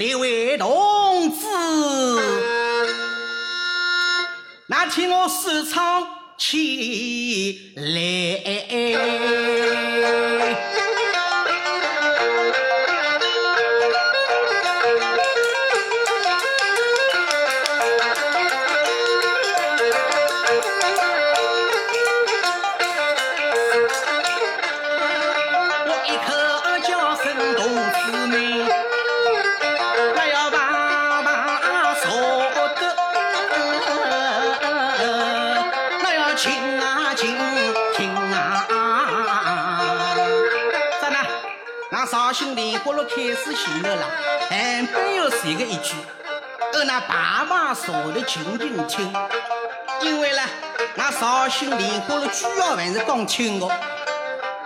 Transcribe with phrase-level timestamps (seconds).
[0.00, 1.46] 列位同志，
[4.66, 6.06] 那请我说唱
[6.38, 8.40] 起来。
[43.00, 44.06] 了开始行了啦，
[44.48, 45.94] 还没有说个一句，
[46.74, 49.12] 而那爸爸说的静静听，
[50.02, 50.42] 因为呢，
[50.96, 53.66] 那绍兴莲花的主要还是讲听的，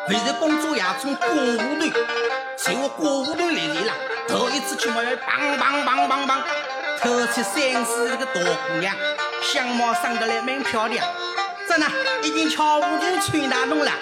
[0.08, 2.00] 为是工作也从过户头，
[2.56, 3.94] 随我过户头来的啦，
[4.26, 6.42] 头一次去嘛要梆梆梆梆梆，
[7.00, 8.94] 偷出三四个大姑娘，
[9.42, 11.06] 相貌生得来蛮漂亮，
[11.68, 11.86] 真的，
[12.22, 13.92] 已经瞧不住穿大弄了，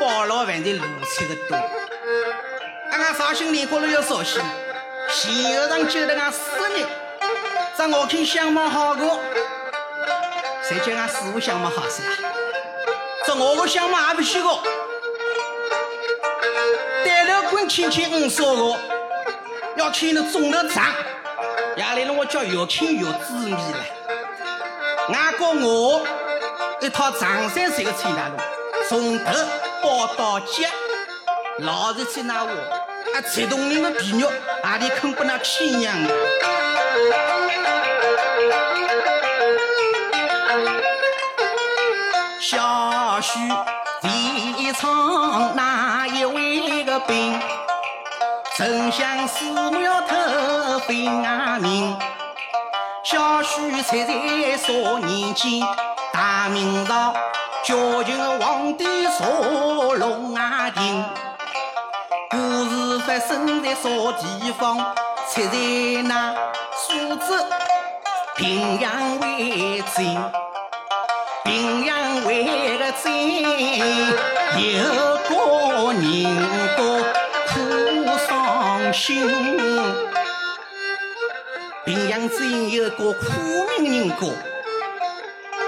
[0.00, 1.85] 包老板的露出个多。
[3.06, 4.42] 俺绍兴莲花路要绍兴，
[5.08, 6.84] 前后上就得俺四个人，
[7.76, 9.20] 在我看相貌好个，
[10.60, 12.08] 谁叫俺师傅相貌好是吧？
[13.24, 14.48] 这我个相貌还不虚个，
[17.04, 18.76] 单头棍轻轻五少个，
[19.76, 20.92] 要看那中头长，
[21.76, 23.84] 夜里了我叫越看越滋味了。
[25.10, 26.04] 俺哥我
[26.80, 28.36] 一套长衫是个穿大路，
[28.88, 29.32] 从头
[29.80, 30.68] 包到脚，
[31.58, 32.85] 老是穿那我。
[33.14, 34.30] 啊，吃动人的皮肉，
[34.62, 36.14] 哪里肯不那亲娘的？
[42.40, 43.38] 小婿
[44.02, 47.38] 提倡哪一位个兵？
[48.56, 51.96] 丞相师母要特分啊名。
[53.02, 55.60] 小婿才在少年间，
[56.12, 57.14] 大明朝
[57.64, 58.84] 教训个皇帝
[59.18, 61.04] 坐龙啊亭。
[63.06, 64.76] 发生在啥地方？
[65.30, 66.34] 出在那
[66.76, 67.46] 苏州
[68.34, 69.38] 平阳湾
[69.94, 70.04] 镇。
[71.44, 73.04] 平阳湾个镇
[74.58, 74.64] 有
[75.28, 75.30] 个
[75.92, 76.76] 人家
[77.46, 77.54] 苦
[78.26, 79.04] 伤心。
[81.84, 83.22] 平阳镇有个苦
[83.78, 84.16] 命人家，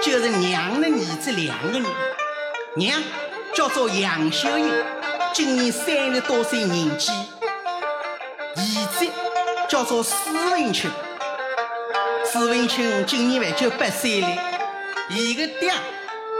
[0.03, 1.85] 就是娘的儿子两个人，
[2.75, 3.01] 娘
[3.55, 4.98] 叫做杨秀英。
[5.33, 8.61] 今年三十多岁年纪，儿
[8.97, 9.07] 子
[9.67, 10.13] 叫做史
[10.51, 10.89] 文清，
[12.25, 14.27] 史文清今年还就八岁了。
[15.09, 15.71] 伊个爹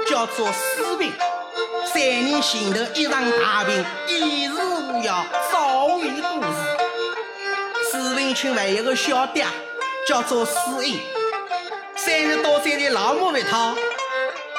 [0.08, 1.14] 叫做史平，
[1.86, 7.92] 三年前头一场大病，医治无药，早已过世。
[7.92, 9.46] 史文清还有个小爹
[10.08, 11.00] 叫做史英，
[11.96, 13.76] 三十多岁的老母一套，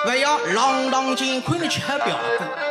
[0.07, 2.70] 还要堂堂健康的吃表哥。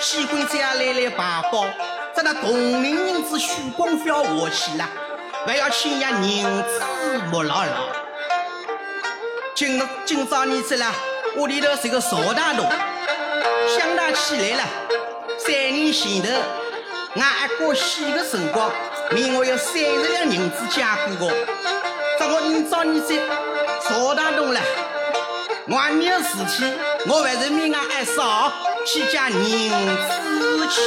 [0.00, 1.66] 喜欢家来来排包，
[2.14, 4.88] 在那同龄人子许光飞下去了，
[5.46, 6.80] 还要请伢银子
[7.30, 7.88] 木牢牢。
[9.54, 10.94] 今今朝你子啦，
[11.36, 12.66] 屋里头是个邵大洞，
[13.68, 14.64] 想他起来了。
[15.38, 16.28] 三年前头，
[17.16, 18.70] 俺阿哥死的辰光，
[19.10, 20.82] 命我有三十两银子借
[21.18, 21.34] 过个。
[22.18, 23.14] 这我今朝你子
[23.86, 24.60] 邵大洞了，
[25.68, 26.72] 外面的事体，
[27.06, 28.50] 我还是命俺二嫂。
[28.86, 30.80] 去家银子去，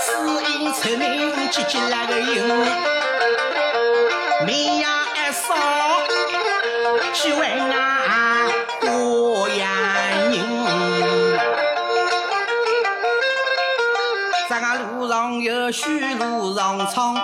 [0.00, 0.06] 只
[0.52, 2.46] 因出名急急那个英，
[4.46, 5.44] 名呀二少
[7.12, 8.48] 去问俺
[8.80, 9.66] 过眼
[10.30, 10.34] 人，
[14.48, 17.16] 咱个路上有许路上闯。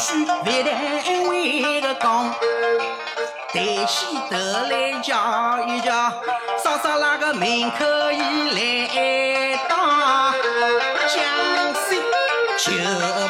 [0.00, 2.34] 路上无需别单位个讲，
[3.52, 4.36] 抬起头
[4.70, 6.10] 来瞧一瞧，
[6.62, 8.18] 嫂嫂那个门口已
[8.52, 10.32] 来到，
[11.06, 11.20] 江
[11.84, 11.98] 水
[12.56, 12.72] 就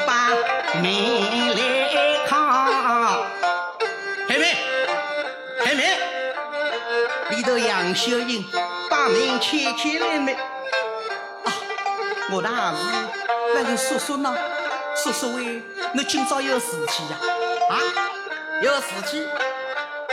[0.06, 0.28] 把
[0.74, 0.84] 门
[1.56, 1.60] 来
[2.28, 2.30] 敲。
[4.28, 4.44] 开门，
[5.64, 5.82] 开门！
[7.30, 8.46] 里头杨秀英
[8.88, 10.34] 把门开开来没？
[10.34, 11.52] 啊，
[12.30, 12.78] 我的儿子，
[13.56, 14.32] 那个叔叔呢？
[14.96, 15.62] 叔叔喂，
[15.94, 17.18] 你今朝有事体呀？
[17.70, 17.74] 啊，
[18.62, 19.26] 有事体？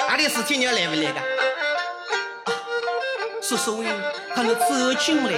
[0.07, 1.21] 哪里事体你要来不来的？
[3.41, 3.88] 叔叔喂，
[4.33, 5.31] 他你走进来，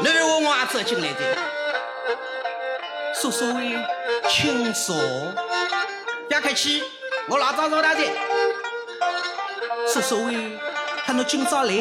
[0.00, 1.20] 你为我我也走进来的。
[3.14, 3.76] 叔叔喂，
[4.28, 6.82] 请坐，不要客气，
[7.28, 8.00] 我老早找他的。
[9.92, 10.58] 叔叔喂，
[11.04, 11.72] 喊侬今朝来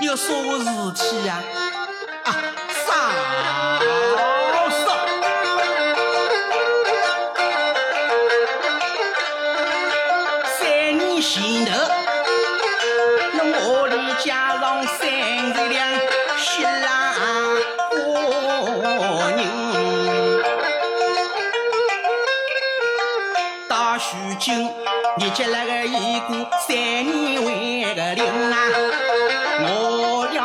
[0.00, 1.42] 有啥个事体呀？
[11.34, 11.72] 前头，
[13.32, 15.02] 侬屋里加上三
[15.52, 15.90] 十两
[16.38, 17.10] 稀拉
[17.90, 17.92] 花
[19.36, 19.42] 银，
[23.68, 24.00] 到如
[24.38, 24.70] 今
[25.18, 26.36] 日结那个已过
[26.68, 28.56] 三年为个零啊，
[29.64, 30.38] 我要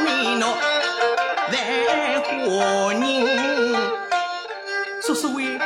[0.00, 0.48] 你侬
[1.52, 1.54] 万
[2.24, 3.04] 花银，
[5.02, 5.58] 叔叔喂，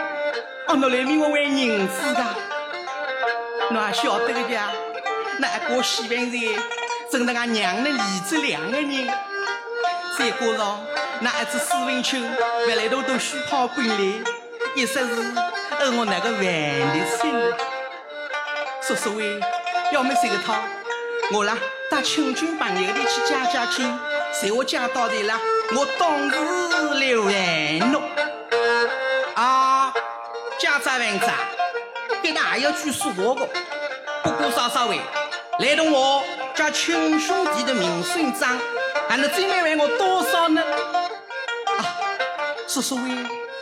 [0.66, 2.45] 哦，侬来命我还银子的。
[3.96, 4.70] 晓得个呀，
[5.38, 6.36] 那一锅稀饭菜，
[7.10, 9.06] 正是俺娘的儿子两个人。
[10.18, 10.84] 再加上
[11.20, 12.18] 那一只史文秋，
[12.66, 14.22] 回来都都虚跑滚来，
[14.74, 15.32] 一说是
[15.78, 17.56] 呃我那个饭的菜了。
[18.82, 19.40] 叔叔喂，
[19.92, 20.62] 要么这个汤，
[21.32, 21.56] 我啦
[21.90, 23.98] 到亲戚朋友的去加加亲，
[24.42, 25.40] 在我家到的啦，
[25.74, 28.02] 我当时留完侬。
[29.34, 29.90] 啊，
[30.60, 31.32] 家杂饭杂。
[32.22, 33.48] 给他也要去说话的，
[34.26, 34.98] 不过少少喂，
[35.60, 36.20] 来同我
[36.52, 38.58] 叫亲兄弟的名声长，
[39.08, 40.60] 还能最买还我多少呢？
[41.78, 41.78] 啊，
[42.66, 43.02] 叔叔喂，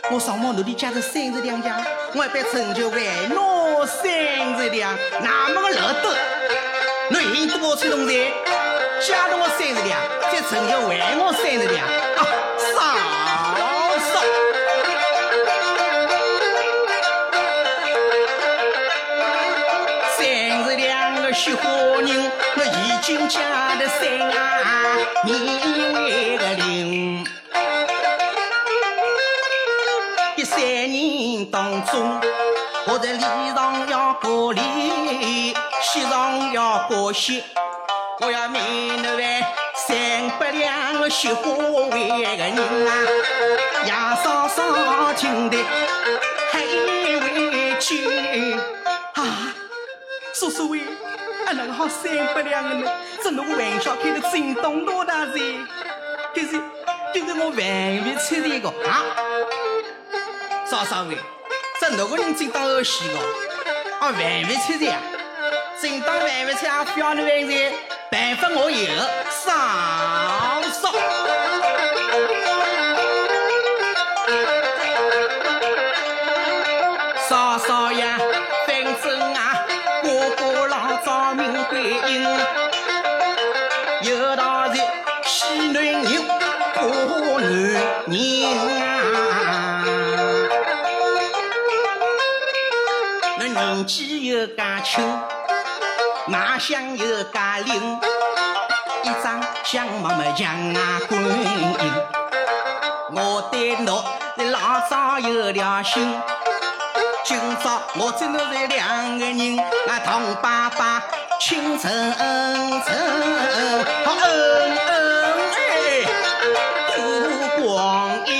[0.09, 1.71] 我上毛头里加的三十两钱，
[2.15, 2.97] 我还把成就还
[3.35, 6.17] 我三十两，那么个乐得？
[7.11, 8.31] 侬赢多少钱东西？
[9.07, 10.01] 加了我三十两，
[10.31, 12.25] 再成就还我三十两，啊，
[12.73, 13.14] 少
[21.45, 23.39] 雪花人，我已经嫁
[23.75, 24.09] 了三
[25.23, 25.29] 年
[25.93, 27.23] 为个零。
[30.37, 30.57] 一三
[30.91, 32.19] 年当中，
[32.87, 33.21] 我在礼
[33.55, 35.53] 上要过礼，
[35.83, 37.43] 席上要过席，
[38.21, 38.63] 我要免
[39.03, 39.43] 那万
[39.75, 39.95] 三
[40.39, 42.91] 百两个雪花为个人啊，
[43.85, 45.59] 杨嫂嫂听得
[46.51, 48.55] 还委屈
[49.13, 49.53] 啊，
[50.33, 50.79] 叔叔喂。
[51.45, 52.91] 俺那个好三不两个呢，
[53.23, 55.39] 这那个玩笑开得真当多大噻！
[56.33, 56.59] 可是，
[57.13, 57.57] 就是我万
[58.05, 59.03] 万吃的一个啊！
[60.65, 61.15] 嫂嫂喂，
[61.79, 63.19] 这那个人真当儿戏个，
[63.99, 64.97] 啊万万吃的呀！
[65.79, 67.73] 真当万万吃啊，不要你万万，
[68.11, 68.87] 办法我有，
[69.29, 69.53] 嫂
[70.71, 70.91] 嫂。
[70.91, 71.94] 嫂
[81.45, 82.25] 早明观音，
[84.01, 84.81] 有道是
[85.23, 87.43] 喜男人怕男
[88.07, 88.11] 人
[88.81, 89.85] 啊。
[93.37, 95.19] 那年纪又介轻，
[96.27, 97.99] 卖相又介灵，
[99.03, 101.93] 一张相貌嘛像啊观音。
[103.11, 104.03] 我对侬
[104.51, 106.19] 老早有了心。
[107.23, 111.03] 今朝我只能是两个人，啊，同爸爸
[111.47, 111.91] 亲成成，
[114.03, 114.25] 好恩
[114.77, 114.89] 恩
[115.53, 116.01] 哎，
[116.95, 116.97] 度
[117.61, 118.33] 光阴。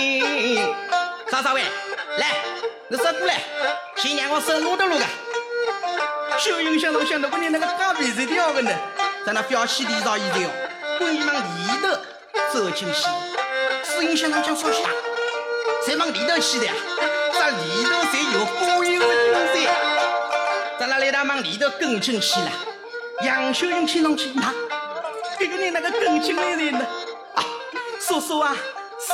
[1.30, 1.62] 嫂嫂喂，
[2.18, 2.34] 来，
[2.88, 3.44] 你说过来，
[3.98, 5.06] 先让我收路的路个。
[6.40, 8.72] 小云想到想到，我你那个干鼻子掉个呢，
[9.24, 10.50] 在那表西地上一条，
[10.98, 11.90] 故意往里头
[12.52, 13.08] 走进去。
[13.84, 14.90] 四云想到讲啥戏啊？
[15.86, 16.74] 才往里头去的呀？
[17.32, 19.70] 这里头才有高音的东西，
[20.80, 22.50] 咱那来他往里头跟进去了。
[23.22, 24.54] 杨秀英听上去，那
[25.40, 26.86] 这个人那个跟进来人呢？
[27.36, 27.44] 啊，
[28.00, 28.56] 叔叔啊，
[29.00, 29.14] 死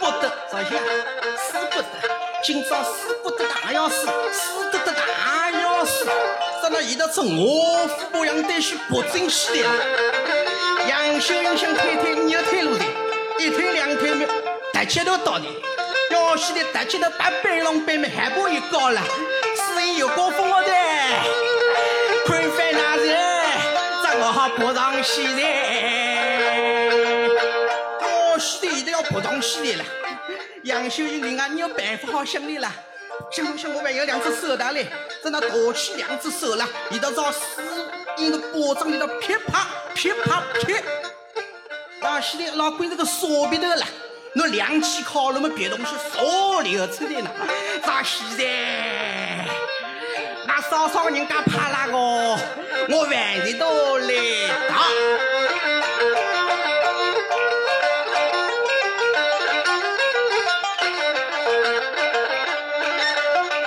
[0.00, 0.82] 不得，啥意思啊？
[1.38, 1.84] 死不得，
[2.42, 6.04] 今朝死不得大要死，死得得大要死。
[6.62, 9.68] 咱那里头从我府保养带去不进去的。
[10.88, 12.84] 杨秀英想推推，你要退路的，
[13.38, 14.26] 一推两推没，
[14.72, 15.44] 大家都到的。
[16.10, 19.00] 要死的大起头把背龙背没还不一高了，
[19.56, 20.43] 所以有高峰，
[22.24, 23.16] 看翻那人，
[24.02, 25.42] 正好扑上去的，
[28.00, 29.84] 要死的一定要扑上去的了。
[30.62, 32.72] 杨秀英人啊，你有办法好想的啦，
[33.30, 34.86] 想想我还有两只手的嘞，
[35.22, 37.40] 在那夺起两只手了，一道朝死
[38.16, 40.74] 因的巴掌里头噼啪噼啪噼，
[42.00, 43.86] 要死的老鬼这个傻逼头了。
[44.36, 47.30] 侬两起烤那么别东西少流出来了，
[47.84, 48.44] 咋现在？
[50.46, 51.96] 那少少人家怕那个？
[51.96, 54.14] 我万事都来
[54.68, 54.72] 打。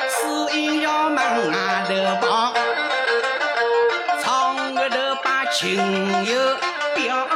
[0.10, 1.54] 四音要往外
[1.88, 1.92] 头
[2.28, 2.54] 跑，
[4.24, 5.68] 唱个头把酒
[6.96, 7.28] 表。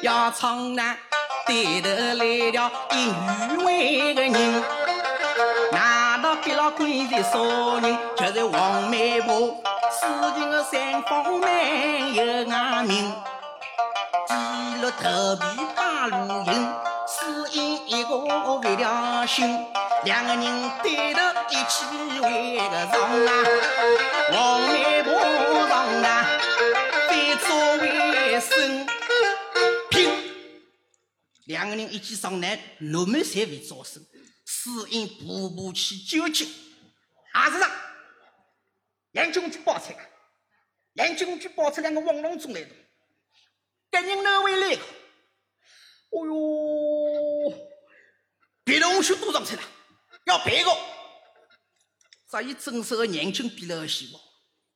[0.00, 0.96] 要从那
[1.50, 4.62] 对头来了一员外的人，
[5.72, 7.40] 难道给了官的啥
[7.82, 7.98] 人？
[8.16, 9.56] 就是黄媒婆，
[9.90, 10.06] 事
[10.38, 12.46] 情的三方面有眼
[12.86, 13.12] 明，
[14.28, 14.32] 记
[14.80, 15.42] 录头皮
[15.74, 16.72] 把路行，
[17.08, 19.66] 是因一个为了心，
[20.04, 21.84] 两个人对头一起
[22.22, 23.28] 为个上啊，
[24.30, 25.18] 黄媒婆
[25.68, 25.72] 上
[26.04, 26.26] 啊，
[27.08, 28.86] 非做为生。
[31.50, 34.00] 两个人一起上南，陆门才会招生，
[34.46, 36.46] 是因步步去纠结。
[37.32, 37.68] 阿是上，
[39.10, 40.10] 杨军去报出来，
[40.92, 42.70] 杨军去报出两个王龙中来的，
[43.90, 44.76] 该人哪位来？
[46.10, 47.68] 哦哟，
[48.62, 49.62] 别的红须都上去了，
[50.26, 50.70] 要别个。
[52.30, 54.22] 这一正式的杨军比了希望，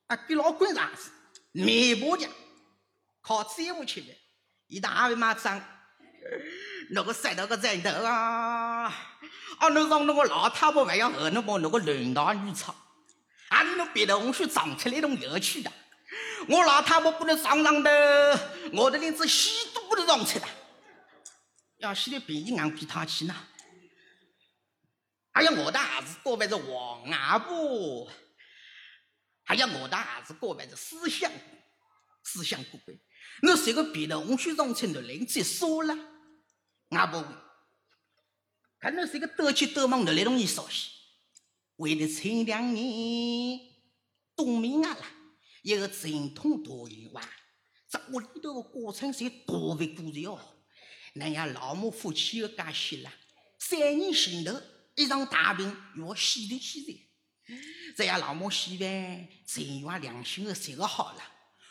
[0.07, 1.09] 啊，给老官啥子？
[1.53, 2.27] 媒婆家
[3.21, 4.13] 靠债务吃的，
[4.67, 5.57] 一大位马张。
[6.91, 8.85] 那个石头个枕头啊！
[9.57, 12.75] 啊，你让那个老太婆还要和那么那个乱大女吵，
[13.49, 15.71] 啊，你那别的东西长出来种有趣的。
[16.47, 18.39] 我老太婆不能上上的，
[18.73, 20.49] 我的连子戏都不能上出来。
[21.77, 23.35] 要洗的便宜硬比他去呢。
[25.31, 28.09] 还有我的儿子过辈子王阿婆，
[29.43, 31.31] 还有我的儿子过辈子思想，
[32.23, 32.99] 思想过辈。
[33.41, 35.95] 那谁个别的红薯上出来，连再说了。
[36.89, 37.25] 阿婆，
[38.79, 40.89] 看侬是一个多急多忙的来容易烧些，
[41.77, 43.59] 为了前两年
[44.35, 45.05] 冬眠啊啦，
[45.63, 47.21] 一个阵痛大意外，
[47.89, 50.39] 这屋里头的过程是大为过热哦。
[51.15, 53.11] 那样老母夫妻的家系啦，
[53.57, 54.61] 三年前头
[54.95, 57.09] 一场大病要洗的洗的，
[57.97, 61.23] 这样老母希望全院良心的三个好了，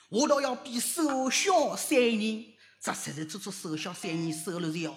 [0.09, 2.54] 我倒要比守孝三年。
[2.85, 4.95] 这实在做出守孝三年守了是哦，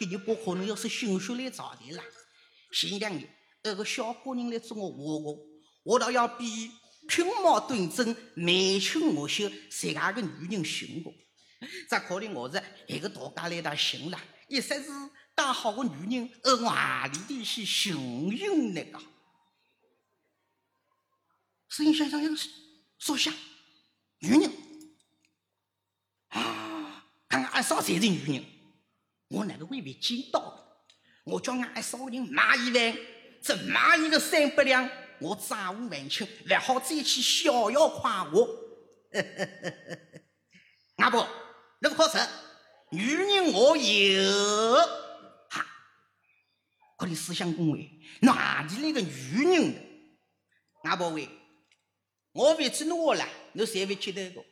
[0.00, 2.02] 给你不可能要是心血来潮的啦。
[2.72, 3.28] 前两年
[3.62, 5.38] 那个小姑娘来找我话我，
[5.82, 6.70] 我倒要比
[7.06, 11.12] 品貌端正、眉清目秀、这样个女人寻 我。
[11.90, 14.18] 这可能我是一个大家来的寻了，
[14.48, 14.88] 一说是
[15.34, 18.98] 大好的女人，而我哪里的去寻寻那个？
[21.68, 22.34] 声音想想想
[22.98, 23.30] 说下
[24.20, 24.50] 女人。
[27.28, 28.44] 看俺嫂才是女人，
[29.28, 30.54] 我哪个会被惊到？
[31.24, 32.96] 我叫俺嫂人买一万，
[33.42, 34.88] 这买一个三百两，
[35.20, 38.48] 我债务还清，不好再去逍遥快活。
[40.96, 41.28] 阿婆，
[41.80, 42.18] 那不可耻，
[42.92, 44.76] 女人我有。
[45.50, 45.66] 哈，
[46.96, 47.90] 可你思想恭维，
[48.22, 49.10] 哪里来个女
[49.44, 49.74] 人？
[50.84, 51.28] 阿婆喂，
[52.32, 54.42] 我别去弄了，你谁会记得个？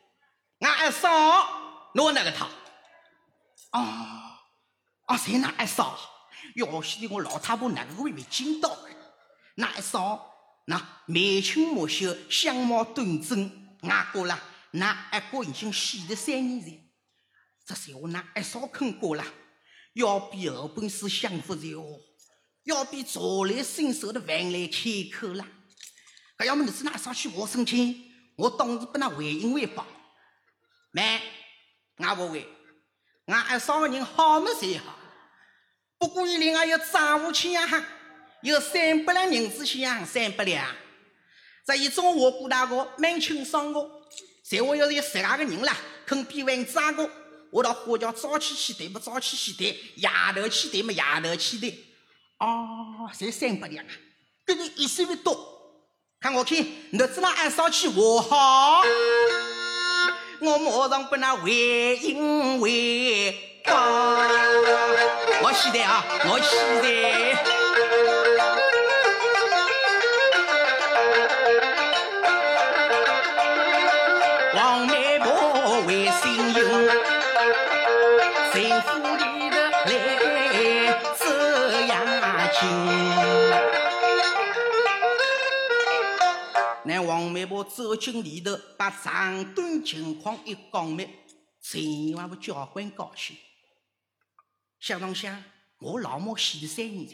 [0.58, 2.46] 俺嫂弄那个她。
[3.70, 4.40] 啊
[5.06, 5.16] 啊！
[5.16, 5.98] 谁那一扫？
[6.54, 8.76] 要死的我老太婆哪个会没见到？
[9.56, 10.32] 那一嫂，
[10.66, 14.38] 那眉清目秀，相貌端正，阿哥啦，
[14.72, 16.82] 那一国已经死了三年了。
[17.66, 19.24] 这是我那一嫂看过了，
[19.94, 21.84] 要比后本是幸福的哦，
[22.64, 24.80] 要比朝来伸手的饭来开
[25.12, 25.44] 口了。
[26.38, 29.86] 还要么你是那一扫去我生气，我当时不那回应回报。
[30.92, 31.20] 没，
[31.96, 32.55] 我不会。
[33.26, 34.96] 俺二嫂个人好么才好，
[35.98, 37.84] 不过伊另外有账务钱呀哈，
[38.42, 40.64] 有三百两银子钱，三百两。
[41.66, 43.80] 这一种我姑大哥蛮清爽个，
[44.48, 47.10] 在我要是有十二个人啦，肯比完账个，
[47.50, 51.84] 我到花轿早起去对不早起去对，夜头去对么夜头去对。
[52.38, 53.90] 哦，才三百两啊，
[54.44, 55.36] 跟你一岁不多。
[56.20, 58.82] 看我看，你知道二嫂去我好。
[60.40, 61.50] 我马上把那回
[62.02, 63.74] 应回报，
[65.42, 67.65] 我现在啊，我现在
[87.50, 91.08] 我走进里头，把长短情况一讲明，
[91.60, 93.36] 千万不叫官高兴。
[94.80, 95.42] 想当想，
[95.78, 97.12] 我老母死了三年了，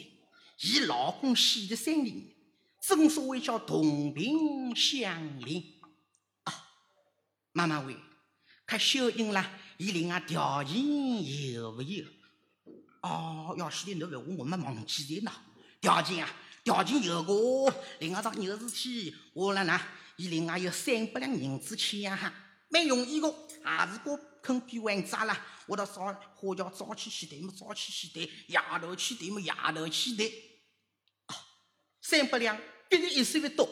[0.59, 2.23] 伊老公死了三年，
[2.81, 5.63] 正所谓叫同病相怜
[6.43, 6.53] 啊。
[7.51, 7.95] 妈妈问，
[8.65, 10.75] 看秀英啦，伊另外条件
[11.53, 12.05] 有没有？
[13.01, 15.31] 哦，要死的那个我我们忘记的呢，
[15.81, 16.35] 条件啊。
[16.63, 17.33] 条件有个，
[17.99, 19.77] 另外桩有事体，我来呢，
[20.17, 22.33] 伊另外有三百两银子钱呀哈，
[22.69, 25.45] 蛮容易个，还是个肯比玩渣啦。
[25.65, 26.05] 我到早
[26.35, 30.25] 花轿早起去抬么，早起去抬；夜头去抬么，夜头去抬。
[31.27, 31.33] 哦，
[32.01, 32.57] 三百两，
[32.89, 33.67] 别人一岁不多。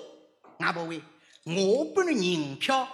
[0.59, 1.01] 外婆喂，
[1.43, 2.87] 我拨你银票，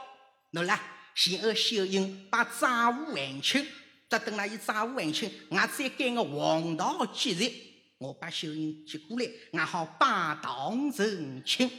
[0.51, 0.81] 喏啦，
[1.15, 3.65] 先和秀英把债务还清。
[4.09, 7.51] 再等了伊债务还清，我再赶个黄道吉日，
[7.97, 11.69] 我把秀英接过来，俺好拜堂成亲。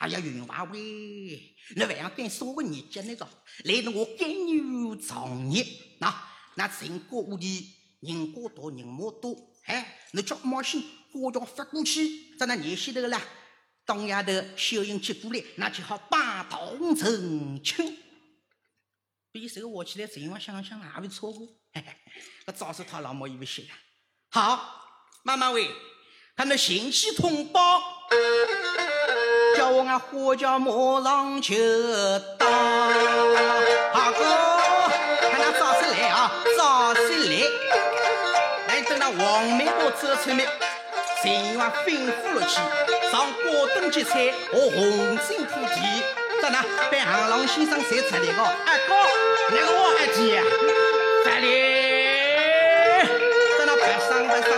[0.00, 0.78] 哎呀，云华喂，
[1.76, 3.28] 你还要干什么日节那个？
[3.64, 5.62] 来着我干牛长日，
[5.98, 7.66] 那那陈国屋里
[8.00, 10.80] 人过多，人莫多，哎，你叫毛线
[11.12, 13.20] 花轿发过去，在那年西头啦，
[13.84, 17.98] 当丫头秀英接过来，那就好拜堂成亲。
[19.30, 21.46] 比手握起来，这样想想还会错过。
[21.74, 21.94] 嘿嘿，
[22.46, 23.68] 那早是他老毛以为写的。
[24.30, 24.82] 好，
[25.24, 25.68] 妈妈喂，
[26.34, 27.82] 看那信息通报。
[29.56, 30.70] 叫我俺花轿马
[31.02, 31.54] 上就
[32.38, 32.46] 到，
[33.92, 34.24] 阿哥，
[35.20, 37.32] 看那早些来啊，早些来。
[38.68, 40.48] 来等那黄梅婆走出面，
[41.22, 42.54] 陈王吩咐了去，
[43.10, 46.02] 上高登吉菜和红星铺地。
[46.40, 46.58] 咋呢？
[46.90, 48.94] 被行郎先生才出来个，阿哥，
[49.50, 50.42] 那个我二姐，
[51.24, 51.44] 这里，
[53.58, 54.50] 在那白上白上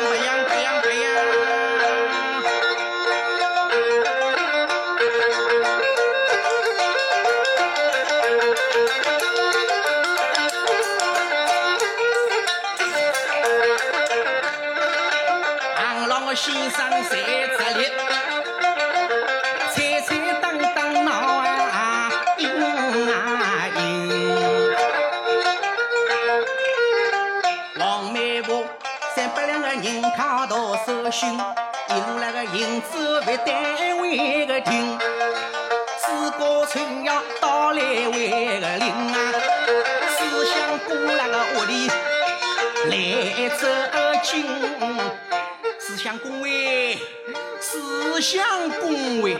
[49.22, 49.38] 喂。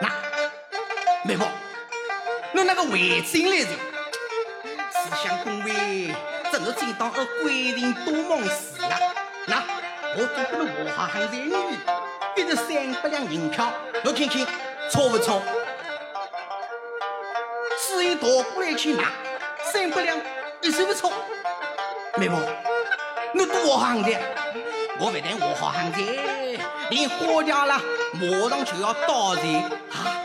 [0.00, 0.08] 那
[1.24, 1.44] 妹夫，
[2.52, 3.68] 侬那个为进来人，
[4.90, 6.14] 思想恭维，
[6.50, 8.98] 正是正当而规定多忙事啊。
[9.46, 9.62] 那
[10.16, 11.54] 我都不能和好汉人女，
[12.34, 12.66] 给这三
[13.02, 13.70] 百两银票，
[14.02, 14.46] 侬听听
[14.90, 15.42] 错不错？
[17.78, 19.12] 只有倒过来去拿，
[19.70, 20.18] 三百两
[20.62, 21.12] 一算不错。
[22.16, 22.36] 妹夫，
[23.34, 24.10] 你多行的。
[24.98, 26.00] 我不但活好汉子，
[26.88, 27.78] 连花掉了，
[28.18, 29.56] 马上就要到齐
[29.92, 30.16] 啊！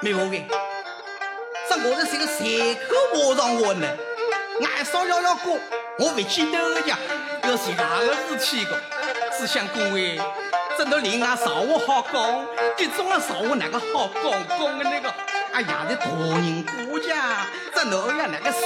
[0.00, 0.44] 没毛病，
[1.68, 2.80] 这我是这个随口
[3.14, 3.86] 马上话呢。
[4.60, 5.56] 俺少要要过，
[6.00, 6.96] 我不去兜家，
[7.44, 8.76] 要是哪个事体个？
[9.38, 10.20] 只想各位，
[10.76, 15.14] 真的连俺少话好讲，这种啊少话哪个好讲讲的那个？
[15.52, 18.60] 哎呀，这大人过家，这哪样那个手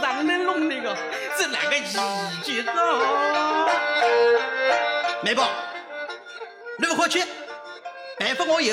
[0.00, 0.96] 上的弄那个，
[1.38, 1.82] 这哪个意
[2.42, 2.72] 见个？
[5.22, 5.44] 媒婆，
[6.80, 7.20] 你不快去？
[8.20, 8.72] 办法我有，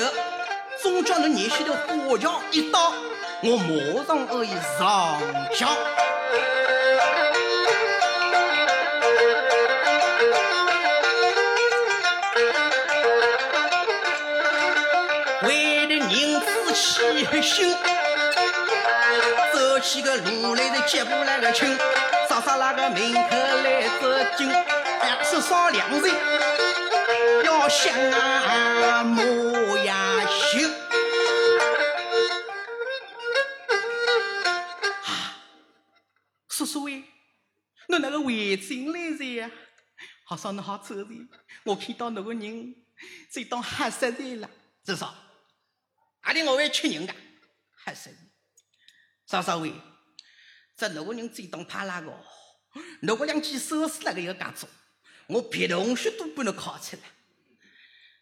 [0.79, 2.93] 总叫你年轻的花轿一到，
[3.41, 5.19] 我马上可以上
[5.51, 5.67] 轿。
[15.47, 17.75] 为了银子起心，
[19.51, 21.75] 走起个路来的脚步那个轻，
[22.29, 24.47] 早上那个门口来走进。
[25.27, 26.01] 至少两人
[27.65, 30.69] 要相模呀修。
[35.03, 35.41] 啊，
[36.47, 37.03] 叔叔喂，
[37.87, 39.49] 侬那个围巾来着呀？
[40.25, 41.07] 好说侬好走的，
[41.63, 42.75] 我看到那个人
[43.31, 44.47] 这当黑色的了，
[44.83, 45.15] 至少
[46.21, 47.15] 阿里我会吃人的
[47.83, 48.17] 黑色的。
[49.25, 49.73] 嫂嫂喂，
[50.77, 52.13] 这那个人这当怕那个？
[53.01, 54.69] 那个两件首饰那个要干做？
[55.29, 57.01] 我别的同学都不能考出来，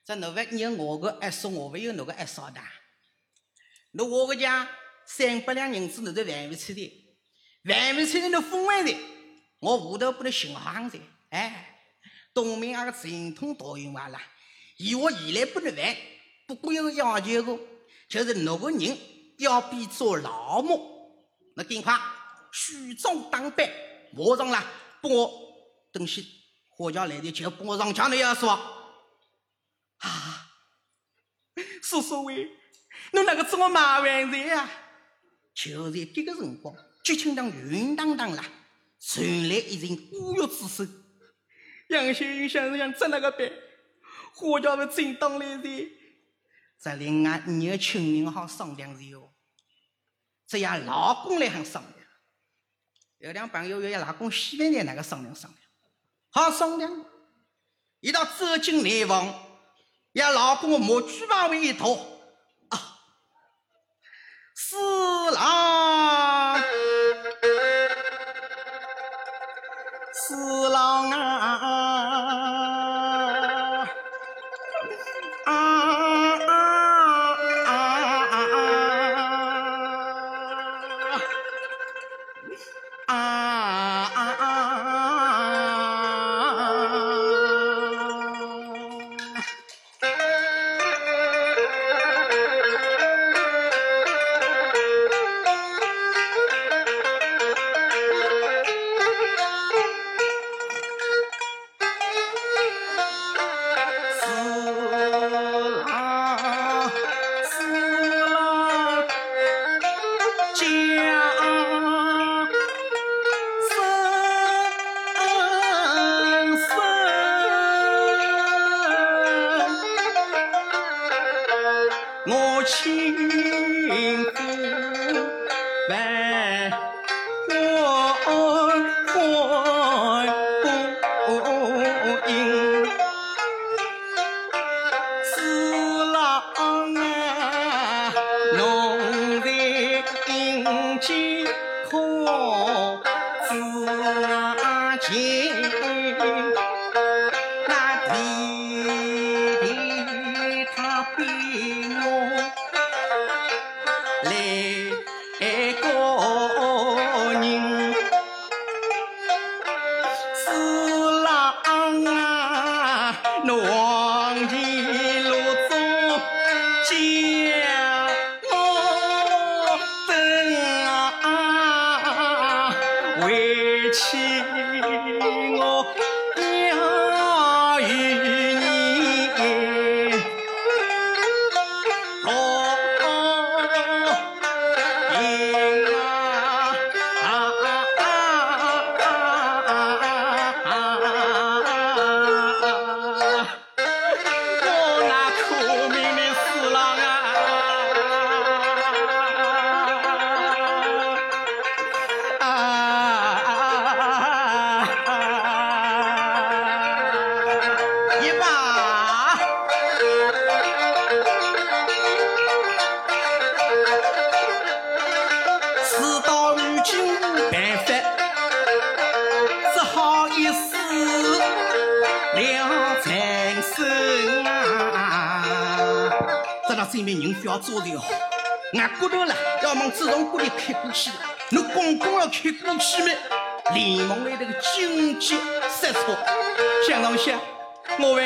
[0.06, 2.60] 这侬万有我个二叔，我还有侬个二嫂的，
[3.92, 4.70] 侬我个家
[5.06, 7.16] 三百两银子，侬在万万出的，
[7.63, 8.94] 万万出的侬分完的，
[9.60, 11.80] 我户头不能行行的，哎，
[12.34, 14.20] 东面那个神通大运完了，
[14.78, 15.98] 以我现在不能还，
[16.48, 17.60] 不过有个要求个，
[18.10, 18.98] 就是侬个人
[19.38, 21.16] 要比做老母，
[21.56, 21.98] 那赶快
[22.52, 23.70] 梳妆打扮，
[24.12, 24.66] 马上啦，
[25.02, 25.32] 帮我
[25.94, 26.42] 东西。
[26.76, 28.60] 花轿来的就帮我上轿，你要说
[30.04, 30.52] 啊，
[31.82, 32.50] 叔叔喂，
[33.12, 34.70] 侬那个做我麻烦人啊？
[35.54, 38.44] 就在这个辰光，剧情上云当当啦，
[39.00, 41.04] 传来一阵呼跃之声。
[41.89, 43.52] 杨秀英想想怎那个办？
[44.34, 45.92] 花轿的正当来的，
[46.78, 49.32] 在另外五个亲人好商量的哟，
[50.48, 52.08] 只要老公来喊商量。
[53.20, 55.62] 有两朋友约老公洗饭店那个商量商量，
[56.30, 57.06] 好商量。
[58.00, 59.43] 一到走进内房，
[60.13, 61.95] 要老公的模具往外一脱，
[62.69, 62.80] 啊，
[64.56, 66.62] 四郎，
[70.13, 71.83] 四郎啊！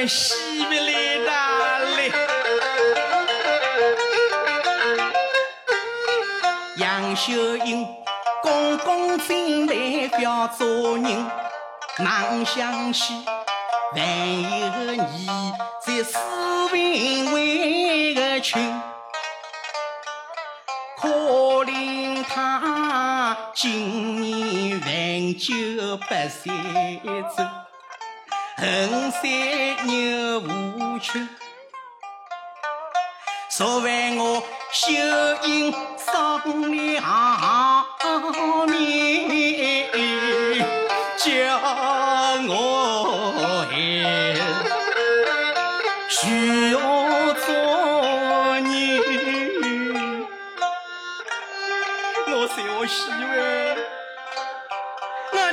[0.08, 1.30] 我还洗不来的
[1.98, 2.14] 嘞。
[6.78, 7.86] 杨秀英，
[8.42, 11.30] 公公进来不要做人，
[11.98, 13.26] 忙想起，
[13.98, 14.08] 万
[14.88, 15.28] 有你
[15.86, 16.18] 在四
[16.72, 18.82] 平为个亲。
[21.02, 21.10] 可
[21.66, 26.50] 怜他今年万九百岁
[27.36, 27.44] 走，
[28.60, 28.66] 横
[29.12, 29.22] 山
[29.86, 31.20] 牛无缺。
[33.50, 34.42] 昨晚我
[34.72, 34.92] 秀
[35.44, 37.00] 英上了面，
[41.18, 41.24] 叫
[42.48, 42.52] 我
[46.10, 46.76] 需要
[47.34, 47.48] 做。
[52.88, 53.12] 媳妇，
[55.34, 55.52] 我儿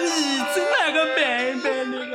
[0.55, 1.19] 子那个办
[1.61, 2.15] 办那个？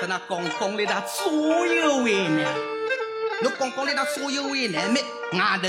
[0.00, 2.52] 在那公公里头左右为难，
[3.40, 5.00] 那公公里头左右为难没？
[5.32, 5.68] 外头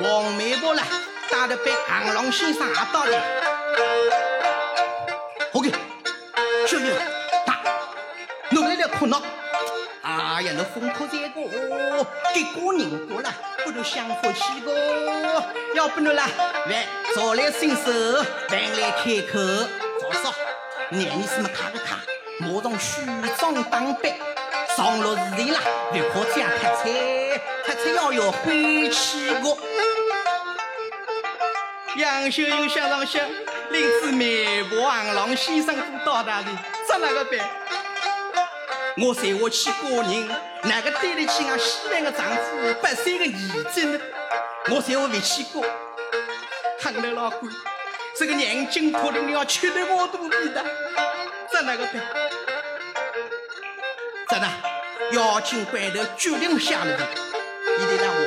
[0.00, 0.82] 黄媒婆了，
[1.30, 3.20] 带着被航龙先生也到了。
[5.52, 5.72] OK，
[6.66, 6.94] 小英，
[7.44, 7.58] 打，
[8.50, 9.20] 努力的哭闹。
[10.02, 13.28] 哎呀，那风口这个，给过人过了，
[13.64, 15.44] 不如相夫妻个。
[15.74, 16.28] 要不侬啦，
[16.70, 17.90] 来，早来伸手，
[18.50, 19.38] 晚来开口。
[20.00, 20.34] 早说，
[20.90, 21.98] 男人是么卡个卡，
[22.40, 23.00] 马上梳
[23.36, 24.14] 妆打扮，
[24.76, 25.60] 上路时间啦，
[25.92, 26.88] 别靠这样开车，
[27.66, 29.56] 开车要有晦气个。
[31.96, 33.28] 杨秀英想上想，
[33.70, 36.46] 领子媒婆王郎先生都到达的，
[36.86, 37.40] 怎那个办？
[38.98, 40.28] 我才会去过人，
[40.62, 44.00] 哪个对得起俺稀罕的丈夫八岁的儿子呢？
[44.70, 45.64] 我才会回去过。
[46.80, 47.52] 看来老官，
[48.16, 50.64] 这个娘金托的你要吃得我肚皮的，
[51.52, 51.94] 怎那个办？
[54.28, 54.46] 怎的？
[55.12, 57.08] 要紧关头决定下了的，
[57.78, 58.20] 你得让我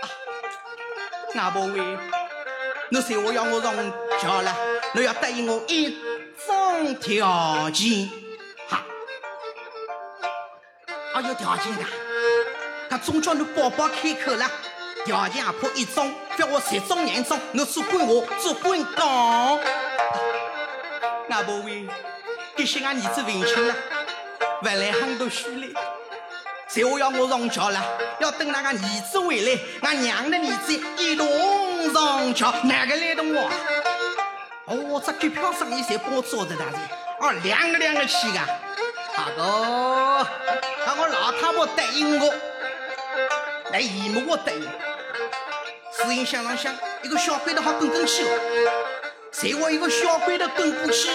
[0.00, 0.08] 啊，
[1.34, 1.98] 那不为，
[2.88, 3.74] 你说我要我上
[4.18, 4.56] 桥了，
[4.94, 5.98] 你要答应我一
[6.46, 8.10] 种条件，
[8.66, 8.82] 哈，
[11.12, 11.84] 啊有条件的，
[12.88, 14.50] 他总叫你宝宝开口了，
[15.04, 19.60] 条件也破一种，叫我十种两种，你只管我，只管讲，
[21.28, 21.86] 那不为，
[22.56, 23.74] 这些俺儿子问清了，
[24.62, 25.72] 回来很多书嘞。
[26.68, 27.80] 谁话要我上桥了？
[28.18, 33.50] 要等那个儿子回来，俺娘的儿子一同上桥，哪个来动我？
[34.66, 36.78] 哦，这机票生意才帮我做的大的，
[37.20, 38.40] 哦，两个两个去的。
[39.16, 40.26] 大哥，
[40.84, 42.34] 那我老太婆答应我，
[43.70, 44.62] 那姨母我答应。
[44.62, 48.40] 事情想啷想，一个小鬼头好跟跟去了。
[49.30, 51.10] 谁话一个小鬼头跟过去，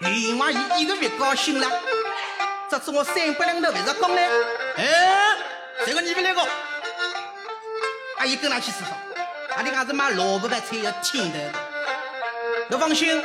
[0.00, 1.68] 愿望伊一个月高兴了。
[2.68, 4.20] 这次我三百两头为啥讲呢？
[4.76, 5.36] 哎，
[5.86, 6.42] 这个你不来个？
[8.18, 8.98] 阿姨跟他去吃饭，
[9.56, 11.38] 阿里伢子买萝卜白菜要听的。
[12.68, 13.22] 你放心，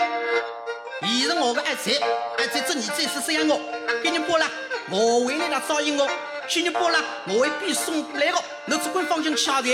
[1.01, 1.93] 伊是我的爱菜，
[2.37, 3.59] 爱菜这你这是这样我
[4.03, 4.45] 给你包了，
[4.91, 6.07] 我为你来照应我，
[6.47, 9.69] 请你包了，我会必送过来的，你只管放心吃下菜。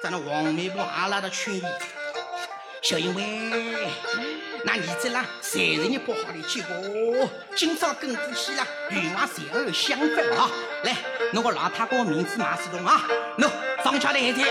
[0.00, 1.62] 咱那黄媒婆阿拉的劝你，
[2.80, 3.22] 小英喂。
[4.64, 7.28] 那儿子啦，谁是你不好的结果？
[7.56, 10.48] 今朝跟过去了，愿望随后相反啊！
[10.84, 10.96] 来，
[11.32, 13.02] 那个老太公名字马世东啊，
[13.38, 13.50] 喏，
[13.82, 14.44] 上桥的海滩，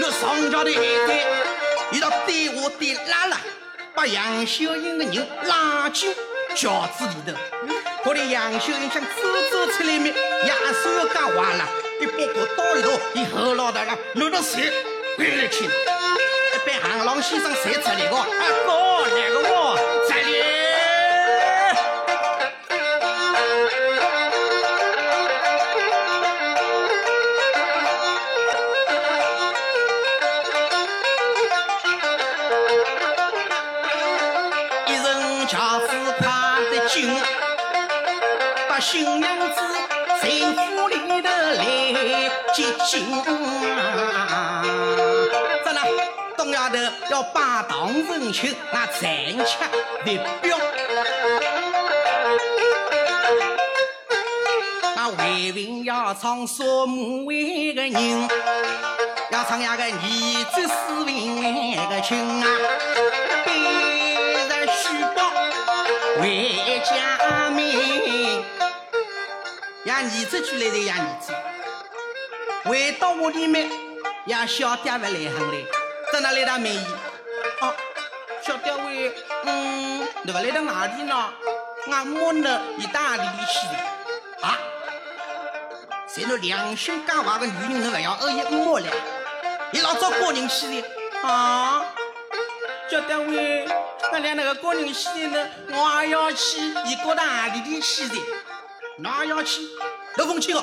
[0.00, 1.16] 喏，上桥的海滩，
[1.92, 3.36] 一道对话对拉了，
[3.94, 6.12] 把杨秀英的人拉进
[6.56, 7.38] 轿子里头。
[8.04, 9.08] 后来杨秀英想走
[9.52, 11.68] 走出来没，亚叔要讲话了，
[12.00, 14.72] 一把把刀一刀，以后老大了，拿到谁
[15.16, 15.70] 回来听？
[16.64, 18.16] 被韩郎先生谁出来个？
[18.16, 18.26] 啊
[18.66, 18.72] 哥，
[19.10, 19.76] 那个我
[20.08, 20.30] 这里。
[34.86, 35.88] 一人轿子
[36.20, 36.22] 跨
[36.70, 37.20] 得紧，
[38.68, 39.56] 把新娘子
[40.22, 41.60] 进府里头来
[42.54, 43.22] 接亲。
[46.52, 46.76] 丫头
[47.10, 49.00] 要拜堂成亲，那暂
[49.46, 49.58] 且
[50.04, 50.56] 别表。
[54.94, 58.28] 那为民要唱说母为个人，
[59.30, 62.46] 要唱呀个儿子私为个亲啊，
[63.46, 63.48] 背
[64.48, 64.82] 着书
[65.16, 65.32] 包
[66.20, 67.58] 为家门。
[69.86, 71.32] 呀儿子出来的呀儿子，
[72.68, 73.68] 回到屋里面，
[74.26, 75.81] 呀小爹不来喊来。
[76.12, 76.86] 在哪来的美意？
[77.62, 77.74] 哦，
[78.46, 79.10] 小刁位，
[79.44, 81.32] 嗯，你不来到哪里呢？
[81.90, 84.46] 俺摸呢，你到哪里去的？
[84.46, 84.58] 啊？
[86.06, 88.86] 谁那良心讲话的女人，你不要恶意摸了？
[89.70, 90.86] 你老早过人去的？
[91.26, 91.82] 啊？
[92.90, 93.66] 小刁位，
[94.12, 98.16] 俺俩那个过人去的呢，我也要去，你过到哪里去的？
[98.98, 99.62] 哪要去？
[100.16, 100.62] 刘凤清哦，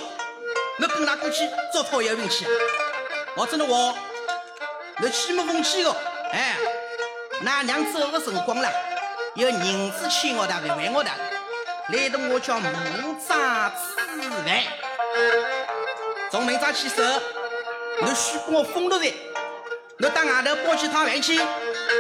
[0.78, 2.52] 你跟他过去做讨要运气啊？
[3.36, 3.98] 我真的我。
[5.02, 5.96] 你气没风气哦，
[6.34, 6.58] 哎，
[7.42, 8.70] 那娘走的辰光了，
[9.36, 11.10] 有银子欠我的，还我的，
[11.88, 12.70] 来的我叫木
[13.26, 14.62] 扎吃饭，
[16.30, 17.02] 从明早起手，
[18.02, 19.06] 你许给我封了的，
[20.00, 21.40] 你到外头包几趟饭去，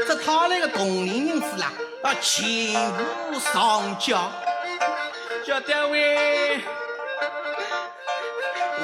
[0.05, 1.71] 这套来个同龄人子啦，
[2.03, 2.73] 要全
[3.31, 4.29] 部上交，
[5.47, 6.59] 小单位，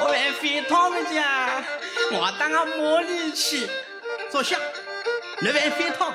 [0.00, 1.62] 我还非他们家，
[2.12, 3.68] 我当个茉莉去。
[4.36, 4.60] 老乡，
[5.38, 6.12] 六碗肥汤，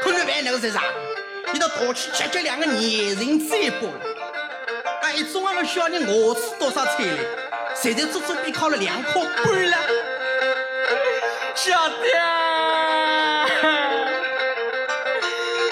[0.00, 0.80] 可六碗能是啥？
[1.52, 4.00] 你到淘去解决两个年人嘴巴了。
[5.02, 7.18] 哎，中午我小人饿死多少菜了？
[7.74, 9.76] 现在足足边烤了两块半了。
[11.54, 12.08] 小弟，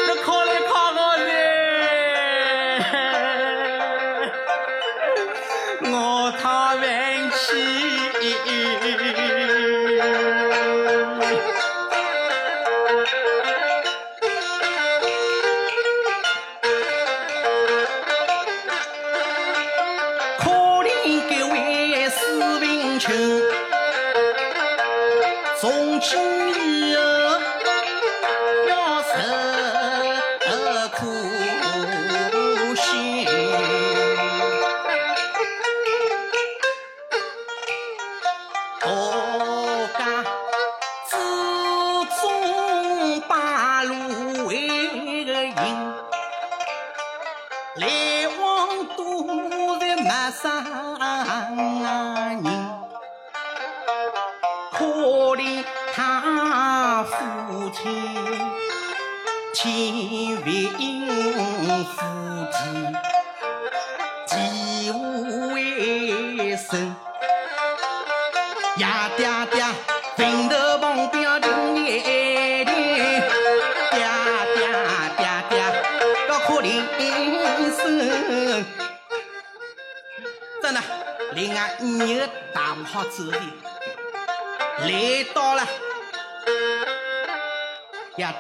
[0.07, 1.33] 那烤来烤好嘞，
[5.85, 7.57] 我他冤吃。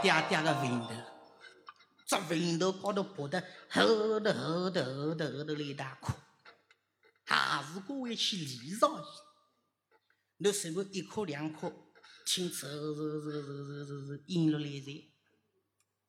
[0.04, 0.90] 呀爹爹个坟头，
[2.06, 6.14] 这坟头高头爬得厚的厚的厚的厚的一大块，
[7.24, 9.02] 还是各位去理扫伊。
[10.44, 11.72] 侬随便一颗两颗，
[12.24, 14.92] 请走走走走走走走，印落来在，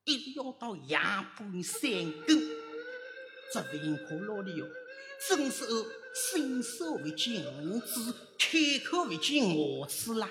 [0.06, 1.90] 一定要到阳半三
[2.28, 2.40] 更，
[3.52, 4.68] 这坟壳老里哟，
[5.20, 5.66] 伸手
[6.14, 10.30] 伸手不见五指，开口不见牙齿啦。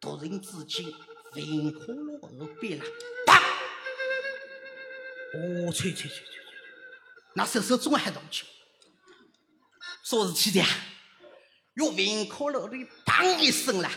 [0.00, 0.86] 突然之间，
[1.32, 2.84] 坟壳老后边啦，
[3.26, 3.38] 啪！
[5.34, 6.36] 哦，吹吹吹吹吹，
[7.34, 8.46] 那手手总还动去，
[10.02, 10.66] 啥事体的呀？
[11.74, 13.90] 哟，坟壳老里砰一声啦，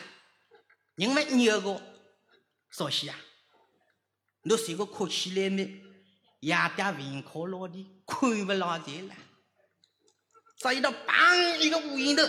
[0.96, 1.82] 因为你个
[2.72, 3.16] 少西呀，
[4.44, 5.82] 侬谁个哭起来没？
[6.42, 9.16] 爷爹坟壳老里看不牢见了。
[10.58, 12.24] 这一道砰一个无影头，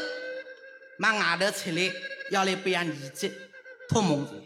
[1.01, 1.93] 往外头出来，
[2.31, 3.51] 要来被俺儿子
[3.89, 4.41] 托梦子。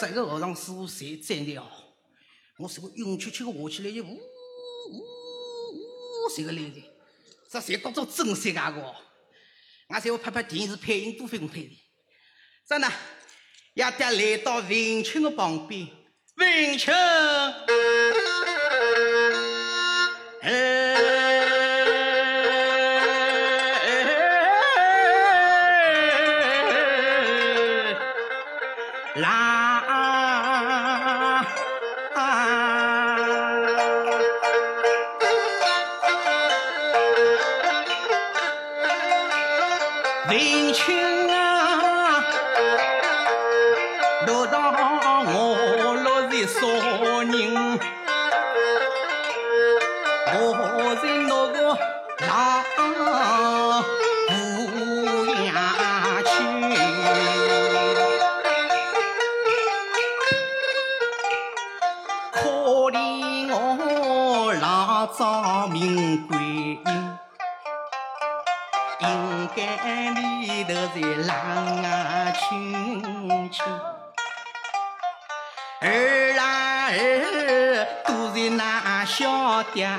[0.00, 1.66] 这个和尚师傅谁站的哦？
[2.58, 4.98] 我是个勇气气的下起来就呜呜
[6.26, 6.82] 呜，谁个来的？
[7.48, 8.94] 这谁搞做真世界个？
[9.88, 11.78] 俺才会拍拍电视配音都费工配的。
[12.68, 12.88] 真的，
[13.74, 15.88] 爷爹来到文清的旁边，
[16.36, 16.92] 文清。
[16.92, 17.66] 啦，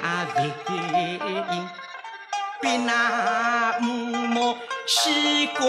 [0.01, 0.05] 小
[0.65, 0.95] 爹为
[1.51, 1.69] 因，
[2.61, 3.83] 比那五
[4.27, 4.55] 毛
[4.87, 5.65] 西瓜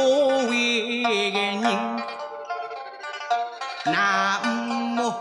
[0.48, 1.08] 为个
[1.40, 1.62] 人，
[3.84, 4.48] 那母
[4.96, 5.14] 母。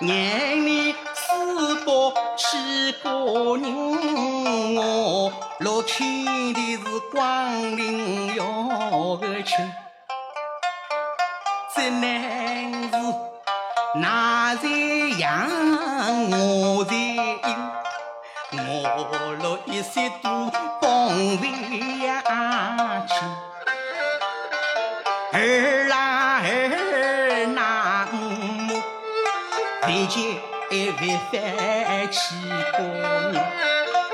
[0.00, 3.10] 眼里四宝七个
[3.56, 6.21] 人，我老天
[19.82, 21.08] 我老一岁多帮
[21.40, 21.44] 为
[22.06, 22.22] 呀
[23.08, 23.18] 亲，
[25.32, 28.80] 儿啦儿那母。
[29.88, 30.14] 为见
[30.70, 31.34] 一位翻
[32.12, 32.22] 起
[32.78, 32.78] 个
[33.32, 33.34] 人，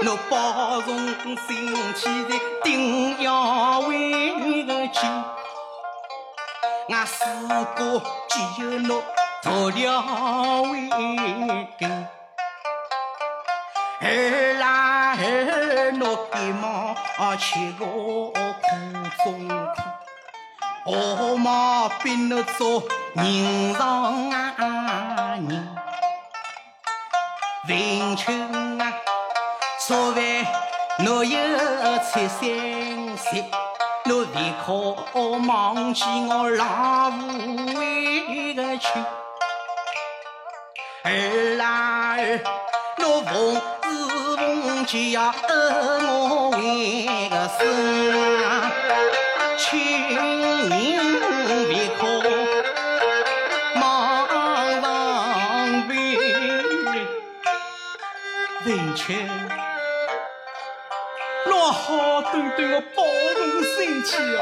[0.01, 1.47] 侬保重身
[1.93, 5.07] 体定要为个去。
[6.89, 7.27] 俺四
[7.77, 9.03] 哥只有侬
[9.43, 10.89] 做了为
[11.79, 12.09] 根，
[14.01, 16.95] 儿啦儿，侬赶忙
[17.37, 19.39] 吃个苦中苦。
[20.85, 22.83] 何毛比侬做
[23.15, 24.31] 人上
[25.49, 25.69] 人？
[27.69, 28.93] 文清啊，
[29.87, 30.17] 昨晚
[30.99, 31.39] 侬有
[31.99, 32.39] 出三
[33.19, 33.45] 岁，
[34.05, 34.73] 侬为可
[35.47, 37.17] 忘记我老父
[37.79, 39.05] 为个亲？
[41.05, 42.41] 儿啦儿，
[42.97, 43.61] 侬逢
[44.89, 47.61] 就要恩我为个生
[48.43, 48.73] 啊！
[49.59, 50.71] 亲人
[51.69, 52.07] 别哭
[53.79, 54.27] 忙
[54.81, 55.93] 上辈，
[58.65, 59.29] 文清，
[61.45, 63.03] 侬好端端的保
[63.37, 64.41] 重身体哦！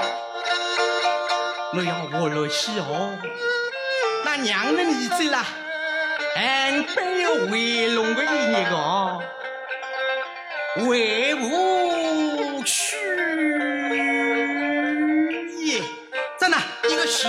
[1.73, 3.19] 侬要活络起哦！
[4.25, 5.45] 那娘的儿子啦，
[6.37, 8.77] 安北有回龙的一年个，
[10.79, 12.97] 回不去
[15.65, 15.83] 耶！
[16.39, 16.57] 真的，
[16.89, 17.29] 一个小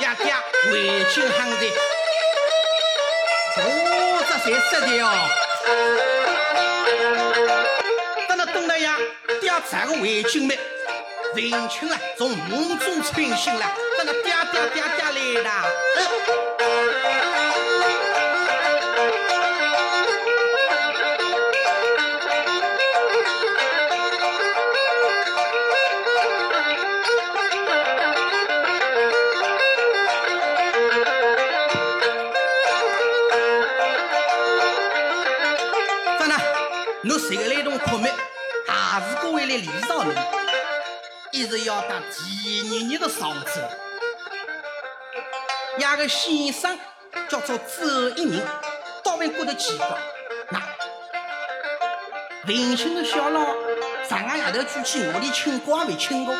[0.00, 0.32] 呀爹
[0.70, 1.72] 回京行的，
[3.56, 3.62] 我
[4.28, 5.06] 这才识的哦。
[8.28, 8.96] 等到等了呀，
[9.40, 10.56] 爹这个回京没？
[11.34, 13.66] 人群啊，从梦中惊醒了，
[13.98, 15.46] 等到爹爹爹爹来了。
[41.50, 43.62] 是要打第二年的上子，
[45.78, 46.78] 那个先生
[47.28, 48.44] 叫做周一鸣，
[49.02, 49.86] 到问过得奇怪，
[50.50, 50.60] 那
[52.46, 53.54] 文清的小老
[54.06, 56.34] 上个夜头出去我里请过没请过？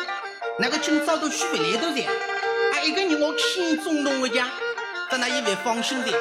[0.59, 4.47] 那个今朝都去不来都在，啊一个人我看中侬的家，
[5.09, 6.11] 在那一不放心的，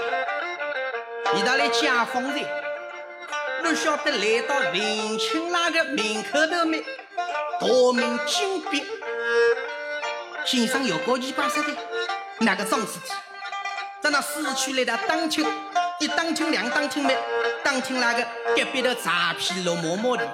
[1.35, 2.41] 你到来家访的，
[3.63, 6.83] 不晓得来到文清那个门口头没？
[7.61, 8.85] 大门紧闭，
[10.45, 11.77] 先生有高几把说的，
[12.39, 13.13] 那个脏事体，
[14.01, 15.45] 在那市区来的当厅，
[15.99, 17.19] 一当厅两当厅没，
[17.65, 20.25] 当厅那个隔壁的茶皮绿毛毛的，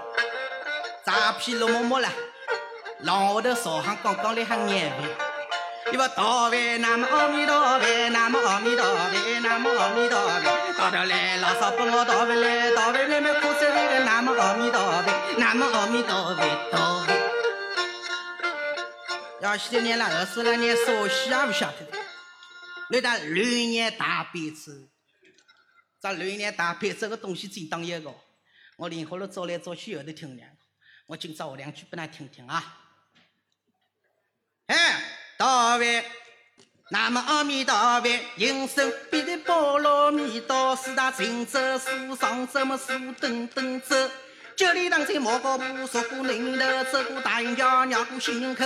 [1.07, 2.09] 茶皮绿毛毛了，
[3.01, 17.04] 廊下头烧香刚刚来喊念佛，一把大饭，那么阿弥陀佛，那么阿弥陀佛，那么阿弥陀佛，到头来老少帮我大饭来，大饭来没苦涩那个那么阿弥陀佛，那么阿弥陀佛，陀。
[19.45, 21.99] 要现在念了二十来年，少西也不晓得的。
[22.89, 24.73] 那打六年大悲咒，
[26.01, 28.15] 这六年大悲咒个东西真当一个，
[28.79, 30.57] 我连好了早来早去有的听两个，
[31.07, 32.81] 我今朝我两句不难听听啊。
[34.67, 35.03] 哎，
[35.37, 36.03] 大卫，
[36.89, 44.11] 南无阿弥陀佛，应声必得波罗蜜多，四大行者，书上怎么书等等走，
[44.57, 48.65] 九里当在莫高步，说过领头，走过大营桥，绕过新口。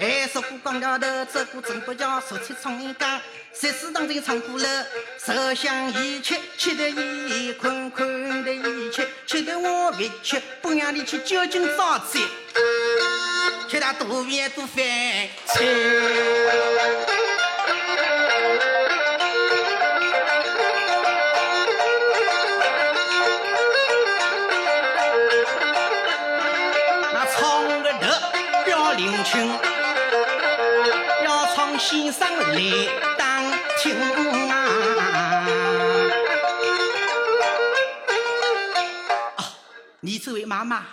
[0.00, 3.20] 还，说过光桥头，走过镇北桥，说起苍蝇岗，
[3.52, 4.86] 三四当中唱歌了，
[5.18, 12.22] 受香一吃，吃得一困困的一吃，吃得我胃吃，不让你去酒精早醉，
[13.68, 14.82] 吃他多面多饭
[15.44, 17.09] 菜。
[31.90, 33.50] 先生来当
[33.82, 34.00] 听
[34.48, 35.44] 啊！
[39.36, 39.44] 哦，
[39.98, 40.86] 你这位妈妈，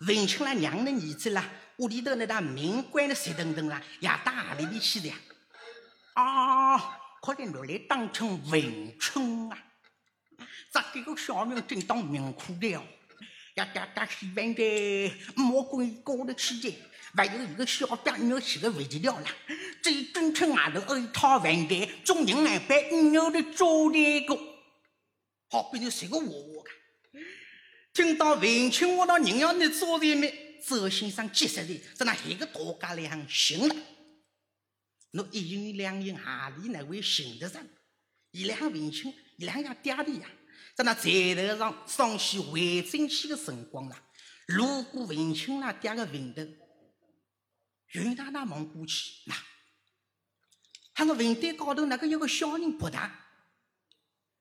[0.00, 1.42] 问清了娘的儿子了，
[1.78, 5.14] 屋里头那大门关的死等等了，也到哪里去的呀？
[6.16, 9.56] 啊，快点落来当成文春啊！
[10.92, 12.84] 这个小命真当命苦了，
[13.54, 16.78] 要打打西边的魔鬼高的去的。
[17.14, 19.26] 还有一个小表女是个不得了了，
[19.82, 24.34] 这整成外头一套饭店，中人来摆牛的招待个，
[25.50, 26.70] 好比你是个娃娃个。
[27.92, 30.62] 听到文清我到人要你招待没？
[30.66, 33.76] 周先生急死的，在那一个大家两行了。
[35.10, 37.62] 侬一言两言，哪里能会寻得上？
[38.30, 40.26] 一两文清，一两要嗲的呀，
[40.74, 44.02] 在那菜头上双起回正气的辰光了。
[44.46, 46.61] 如果文清那嗲个文头。
[47.92, 49.34] 云大大望过去，那，
[50.94, 53.10] 他个云端高头那个有个小人不大，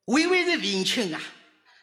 [0.05, 1.21] 微微是文清啊，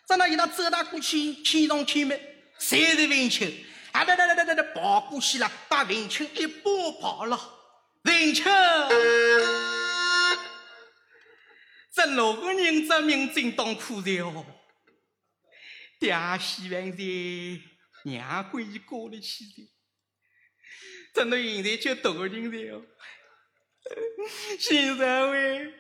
[0.07, 2.19] 在那一道走到过去，天上天没，
[2.59, 3.65] 谁是文清？
[3.93, 7.39] 啊哒哒哒哒哒跑过去了，把文清一把跑了。
[8.05, 8.45] 文清，
[11.93, 14.47] 这六个人这命真当苦的哦，
[15.99, 17.63] 爹希望的
[18.05, 19.78] 娘归一过得去的。
[21.15, 22.83] 真的现在就多个人了，
[24.59, 25.75] 先生喂，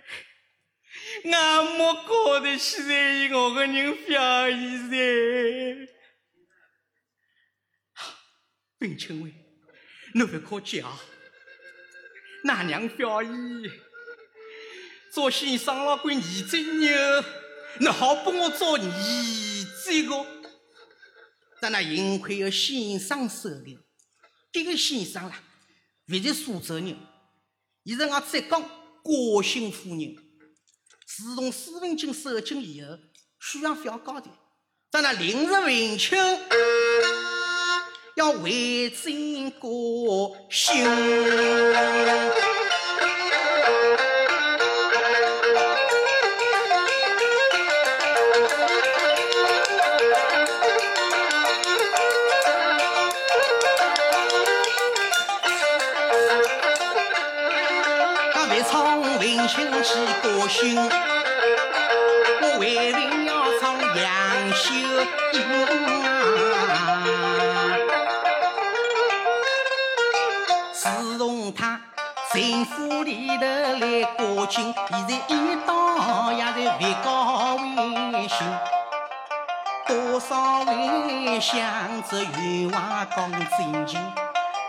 [1.24, 5.88] 俺没搞得起来，我个人表演噻。
[8.80, 9.34] 文清喂，
[10.14, 10.98] 侬不可讲，
[12.44, 13.32] 那娘表演，
[15.12, 16.90] 做先生老管儿子牛，
[17.80, 20.26] 侬好帮我做儿子个，
[21.60, 23.78] 在那幸亏有先生手里。
[24.50, 25.42] 这个先生啦，
[26.06, 26.96] 不是苏州人，
[27.82, 30.16] 伊是俺浙江嘉兴夫人。
[31.06, 32.98] 自从苏文经受惊以后，
[33.40, 34.30] 血压非常高的，
[34.90, 36.16] 在那临日文清，
[38.16, 38.90] 要为
[59.48, 59.70] 真
[60.22, 60.76] 过心。
[62.40, 63.62] 我为人要唱
[63.96, 64.04] 杨
[64.54, 64.64] 秀
[65.32, 65.36] 英
[66.04, 66.06] 啊，
[70.72, 71.80] 自从他
[72.32, 77.56] 政府里头来过境，现在一到也在为高
[78.12, 78.36] 为新，
[79.86, 81.56] 多少位想
[82.02, 83.16] 着愿望讲
[83.56, 83.98] 真情，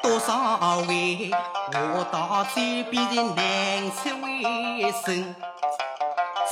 [0.10, 1.30] 多少位
[1.72, 5.36] 我到嘴边的难出为声。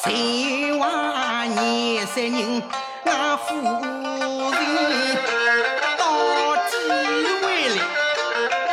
[0.04, 2.62] 谁话廿三人，
[3.04, 3.72] 那夫人
[5.98, 6.72] 到底
[7.48, 7.78] 为了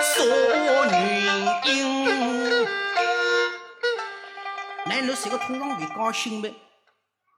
[0.02, 0.26] 索
[0.90, 1.00] 原
[1.64, 2.68] 因？
[4.84, 6.48] 那侬是个通常会高兴吗？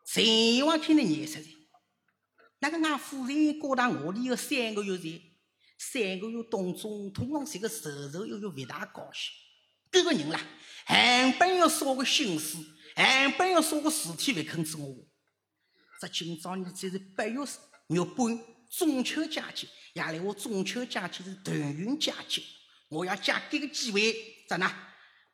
[0.04, 1.52] 谁话听得廿三人？
[2.58, 5.20] 那个俺夫人过到我里有三个月前，
[5.78, 9.32] 三个月当中，通常是个瘦瘦又又不大高兴。
[9.90, 10.40] 这个人啦，
[10.84, 12.58] 还本要说个心思。
[12.96, 15.06] 俺本要说个事体不肯做我，
[16.00, 17.38] 这今朝呢，这是八月
[17.88, 22.40] 月半中秋佳节，夜里我中秋佳节是团圆佳节，
[22.88, 24.16] 我要借这个机会，
[24.48, 24.72] 咋呢？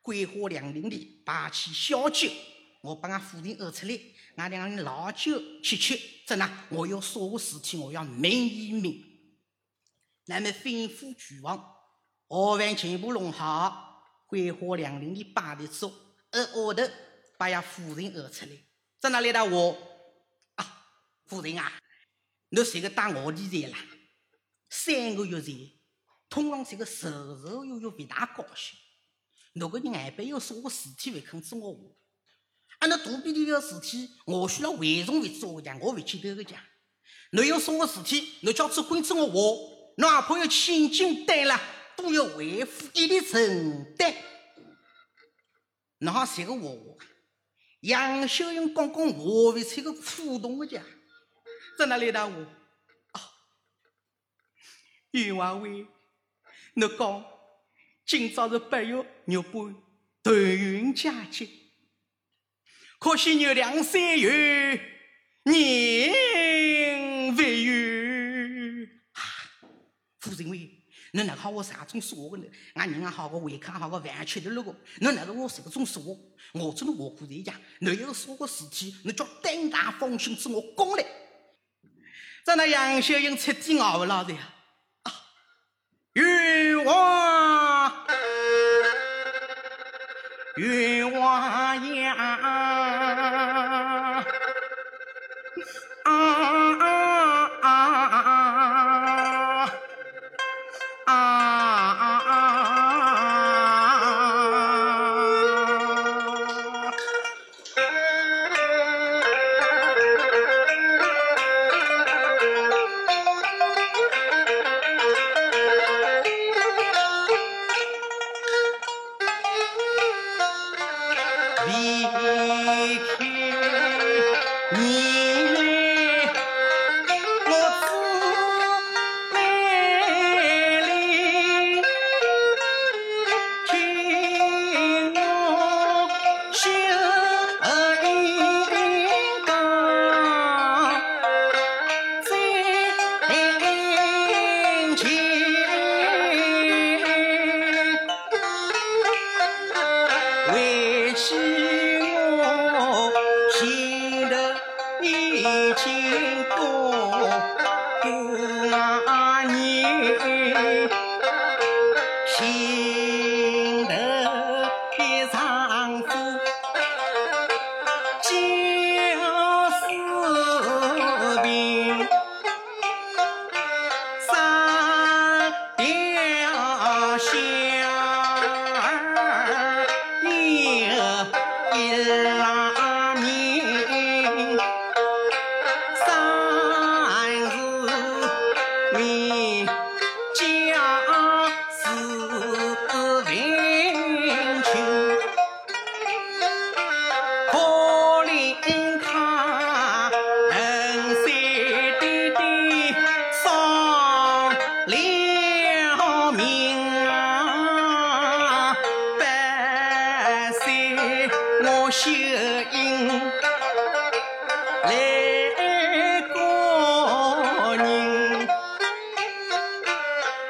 [0.00, 2.28] 桂花两林里摆起小酒，
[2.80, 3.96] 我把俺夫人饿出来，
[4.34, 6.66] 俺两人老酒吃吃，怎呢？
[6.68, 9.11] 我要说个事体，我要明一明。
[10.26, 11.76] 那么吩咐俱王，
[12.28, 15.92] 午饭全部弄好，桂花两林的摆的桌，
[16.30, 16.82] 而后头。
[17.38, 18.52] 把呀夫人讹出来，
[19.00, 19.76] 在哪里的我
[20.54, 20.86] 啊？
[21.26, 21.72] 夫人啊，
[22.50, 23.78] 你是个打我的财啦？
[24.70, 25.56] 三个月前，
[26.28, 27.10] 通常是个瘦
[27.42, 28.78] 瘦又又不大高兴。
[29.54, 31.80] 如果你还边有说个事体不肯做我话，
[32.78, 36.60] 啊，那肚皮里的事体，我需要为重为做个讲，我不去得个讲。
[37.32, 41.60] 你有说个事体，你叫做关做我话，哪怕有千金担了，
[41.96, 44.14] 都要为父一力承担。
[45.98, 46.70] 侬好说个话。
[47.80, 50.80] 杨秀英刚刚我为出个苦动的家，
[51.76, 52.42] 在哪里的我？
[53.10, 53.20] 啊，
[55.10, 55.86] 冤枉为，
[56.74, 57.24] 侬讲
[58.06, 58.94] 今朝是八月
[59.26, 59.76] 月半
[60.22, 61.48] 团圆佳节，
[63.00, 64.80] 可惜月亮三圆，
[65.44, 68.01] 人未圆。
[70.32, 70.70] 啊，夫人为。
[71.14, 72.44] 侬哪好我啥种说话呢？
[72.74, 76.02] 俺人也好个胃口好个饭吃的那个，侬哪个我啥种说？
[76.52, 77.52] 我只能活过在家。
[77.80, 81.04] 侬有说个事体，侬叫胆大放心自我讲来。
[82.44, 84.54] 在那杨秀英彻底熬不牢的呀！
[85.02, 85.12] 啊，
[86.14, 88.06] 冤枉，
[90.56, 92.14] 冤枉呀！
[96.04, 96.71] 啊！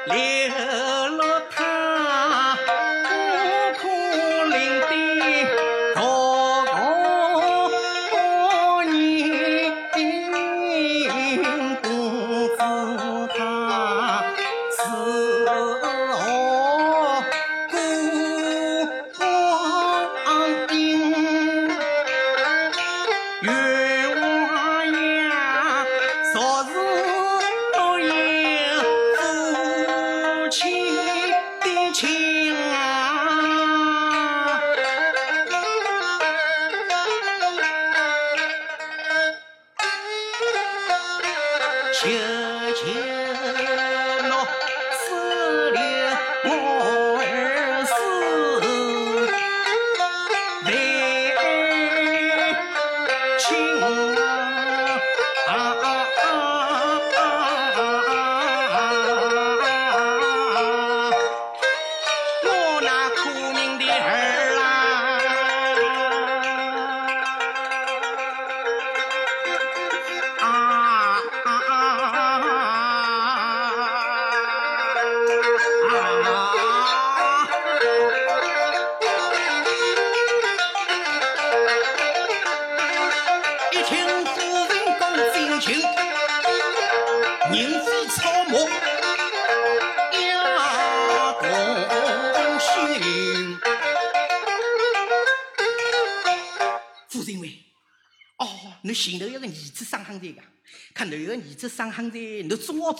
[0.05, 0.82] 留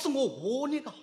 [0.04, 0.94] 是我我话那个。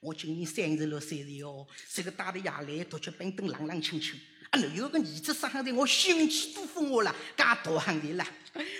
[0.00, 4.18] 我今年三十六岁了哟，这个带着夜来读书本等冷冷清清。
[4.50, 8.24] 啊，有个儿子生下来，我心气都疯我了，介大夯在了，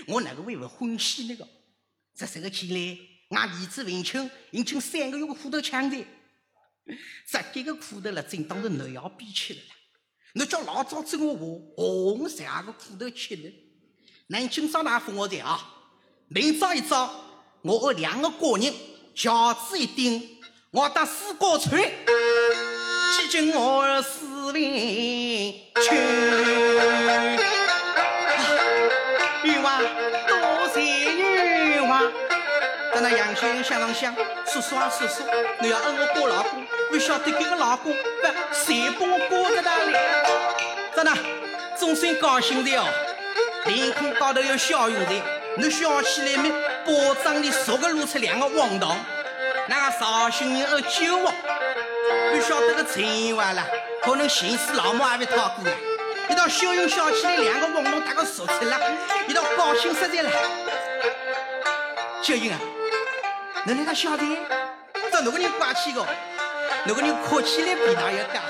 [0.07, 1.49] 我哪个会不欢喜那个？
[2.15, 2.99] 这这个起来，
[3.37, 6.05] 俺儿子文清已经三个月个苦头抢的，
[7.27, 9.61] 这几个苦头了，真当是侬要憋屈了
[10.35, 10.45] 你。
[10.45, 13.53] 叫老早子我话，红十二个苦头吃呢。
[14.29, 15.75] 恁今朝哪封我的啊？
[16.29, 17.25] 明朝一早，
[17.63, 18.73] 我和两个官人
[19.17, 20.23] 轿子一顶，
[20.71, 25.97] 我到四高村，去见我儿四文去。
[29.43, 29.81] 冤枉，
[30.29, 30.83] 多谢
[31.15, 32.03] 冤枉。
[32.95, 34.15] 在那杨秀英想啷想，
[34.45, 35.23] 叔叔啊叔叔，
[35.63, 37.99] 你要恩我过老公，不晓得这个老公不
[38.53, 39.95] 谁帮我过在哪里？
[40.95, 41.17] 在那
[41.79, 42.85] 终身高兴的哦，
[43.65, 45.23] 脸孔高头有笑容的，
[45.57, 46.53] 你笑起来没？
[46.87, 48.97] 包装里熟个露出两个黄糖，
[49.69, 51.33] 那个绍兴人有酒窝，
[52.33, 53.67] 不晓得个陈话啦，
[54.03, 55.71] 可能寻死老母还没讨过了。
[56.29, 58.81] 一道秀英笑起来，两个黄糖大个熟出了，
[59.27, 60.31] 一道高兴实在了。
[62.23, 62.59] 秀英啊，
[63.65, 64.25] 你那个晓得？
[65.11, 66.07] 这侬个人怪气个，
[66.85, 68.47] 侬个人哭起来比哪要介好，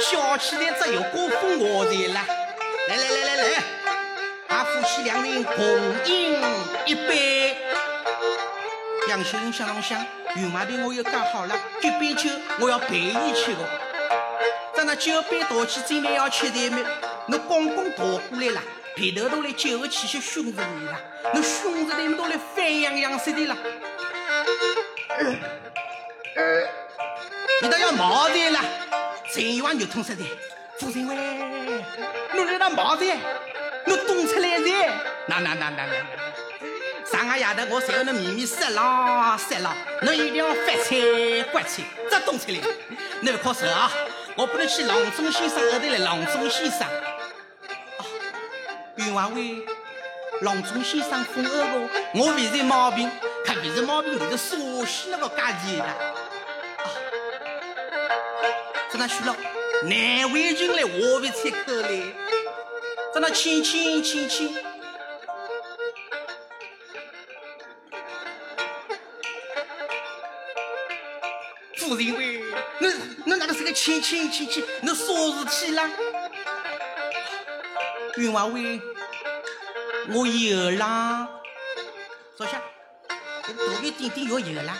[0.00, 2.24] 笑起来只有过风我才啦。
[2.88, 3.62] 来来来来来，
[4.76, 5.64] 夫妻两人共
[6.04, 6.38] 饮
[6.84, 7.56] 一杯。
[9.08, 10.04] 杨秀英想啷想，
[10.34, 12.28] 云妈的我又讲好了，这杯酒
[12.60, 13.60] 我要陪伊去的。
[14.74, 16.84] 等那酒杯倒起，准备要吃的没？
[17.28, 18.60] 侬公公倒过来了，
[18.94, 21.00] 鼻头都来酒的气息熏着你了，
[21.32, 23.56] 侬熏着你都来翻洋洋似的了。
[27.62, 28.60] 你都要毛的了，
[29.32, 30.22] 陈一碗肉痛死的，
[30.78, 31.16] 夫人喂，
[32.34, 33.06] 侬在那毛的，
[33.86, 34.90] 侬动出来噻，
[35.26, 35.92] 那那那那那那。
[37.06, 42.58] 上个夜头我才和侬秘密色狼，色狼，侬一定要发财刮财，这动出来，
[43.20, 43.90] 侬不可受啊！
[44.36, 46.80] 我不能去郎中先生后头来，郎中先生。
[46.80, 48.02] 啊，
[48.96, 49.64] 冤枉为
[50.42, 53.08] 郎中先生封二个，我不是毛病，
[53.46, 55.84] 可不是毛病，就是傻西那个家里的。
[55.84, 55.94] 啊，
[58.90, 59.34] 在那去了，
[59.84, 61.88] 难为情来，我不出口来，
[63.16, 64.54] 在那亲亲亲亲。
[71.78, 72.42] 夫人喂，
[72.78, 72.92] 侬
[73.24, 74.62] 侬哪个是个亲亲亲亲？
[74.82, 75.04] 侬啥
[75.48, 75.90] 事体啦？
[78.16, 78.82] 冤娃喂，
[80.10, 81.26] 我有啦。
[82.36, 82.60] 坐下，
[83.46, 84.76] 这肚皮顶顶要有啦，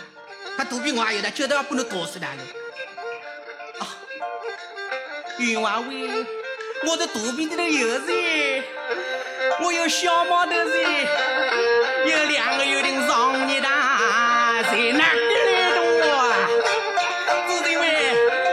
[0.55, 2.43] 他肚皮我也有的，绝对要把侬打死的了。
[3.79, 3.97] 啊，
[5.39, 6.23] 冤枉喂，
[6.85, 8.63] 我的肚皮里头有噻，
[9.61, 13.67] 我有小毛头，有两个有点上热的，
[14.63, 16.33] 在哪里来的我啊？
[17.47, 17.83] 夫人喂，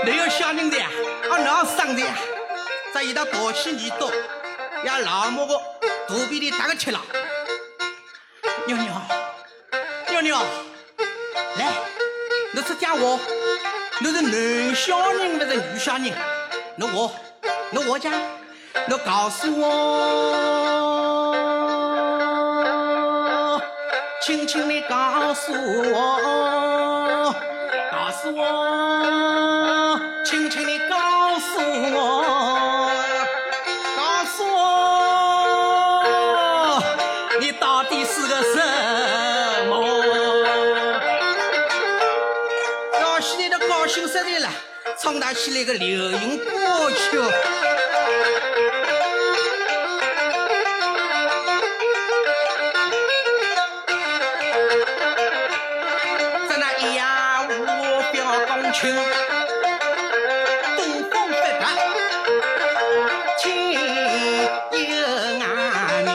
[0.07, 0.89] 你有小人的呀？
[1.31, 2.15] 啊，哪生的呀？
[2.93, 4.11] 这一道大气你多，
[4.85, 5.61] 要老母个
[6.09, 7.01] 肚皮里打个吃了。
[8.67, 9.03] 娘娘，
[10.09, 10.43] 娘娘，
[11.57, 11.73] 来，
[12.53, 13.21] 你是讲话，
[14.01, 16.05] 你是男小人还是女小人？
[16.77, 17.15] 你我，
[17.75, 18.13] 你我讲，
[18.87, 19.67] 你告诉我，
[24.23, 27.35] 轻轻地告诉我，
[27.91, 31.59] 告诉我，轻轻地告诉
[31.97, 32.23] 我，
[33.97, 34.57] 告诉我，
[37.41, 38.57] 你到底是个什
[39.67, 39.75] 么？
[43.01, 44.49] 到现在都高兴死的了。
[45.05, 47.21] 唱打起来个流行歌曲，
[56.49, 57.53] 在那一呀五
[58.15, 58.97] 表公卿，
[60.75, 61.77] 东风发达，
[63.37, 63.79] 亲有
[65.45, 66.09] 阿明。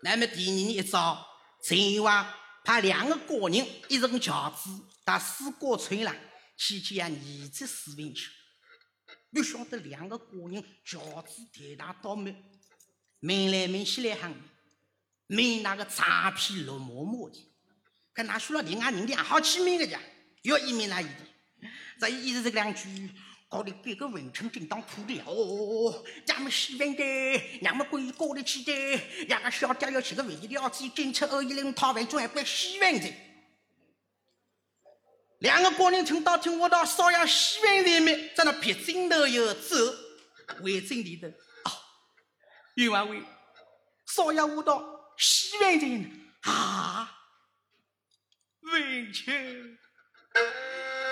[0.00, 1.26] 那么第二年一早，
[1.60, 2.24] 秦王。
[2.68, 4.68] 他两个高人一人轿子
[5.02, 6.14] 他四果村了，
[6.54, 8.30] 去见儿子史文秋。
[9.32, 12.26] 不晓得两个高人轿子抬大倒满，
[13.20, 14.34] 门来门去来喊，
[15.28, 17.38] 门那个擦皮绿毛毛的，
[18.12, 19.98] 跟那说了另外人的好起名个家，
[20.42, 23.10] 要一面那一点，这意思这两句。
[23.50, 27.02] 搞得各个文臣正当哭的哦，咱们西门的，
[27.62, 28.72] 让我们关于搞得起的，
[29.26, 33.10] 两个小家要吃个肥料子，警察二一零讨饭转关西门的。
[35.38, 39.76] 两个高人听到听我到少爷西门人面，在那撇镜头又走，
[40.62, 41.72] 回正里头啊，
[42.74, 43.22] 冤枉为
[44.04, 47.16] 少爷我到西门人啊，
[48.60, 49.78] 文臣。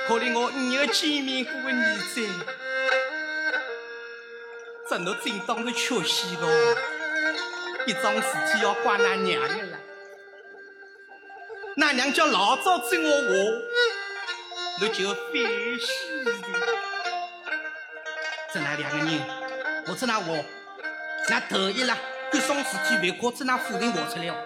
[0.06, 2.28] 可怜我没有见面过的儿子，
[4.88, 6.46] 这侬真当是缺席个，
[7.86, 9.78] 一桩事体要怪那娘的了。
[11.76, 15.18] 那娘叫老早整我话，侬就反
[15.80, 16.32] 喜的。
[18.54, 19.20] 这那两个人，
[19.88, 20.32] 我这那话，
[21.28, 21.98] 那头一了，
[22.32, 24.36] 一桩事体别靠这那夫人话出来哦，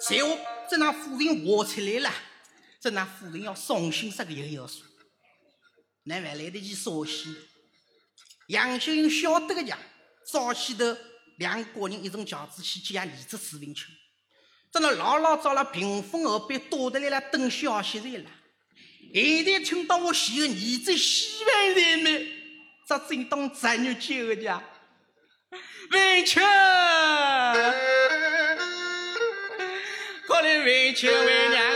[0.00, 0.38] 随后
[0.70, 2.10] 这那夫人话出来了。
[2.86, 4.86] 这那夫人要伤心死个又要说，
[6.04, 7.36] 那还来得及伤心？
[8.46, 9.76] 杨秀英晓得个呀，
[10.24, 10.96] 早起头
[11.38, 13.86] 两个人一乘轿子去见儿子史文秋，
[14.70, 18.30] 在那老老早了屏风后边躲得来了等消息来了。
[19.12, 22.28] 现在听到我喜个儿子喜欢人们，
[22.86, 24.62] 这正当侄女救呀，
[25.90, 26.40] 文秋，
[30.28, 31.75] 可怜文秋为娘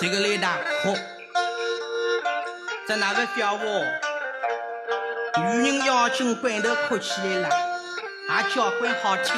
[0.00, 0.96] 这个来大哭，
[2.86, 3.84] 在哪个叫我
[5.40, 7.48] 女人要紧关头哭起来了，
[8.28, 9.34] 还叫怪好听。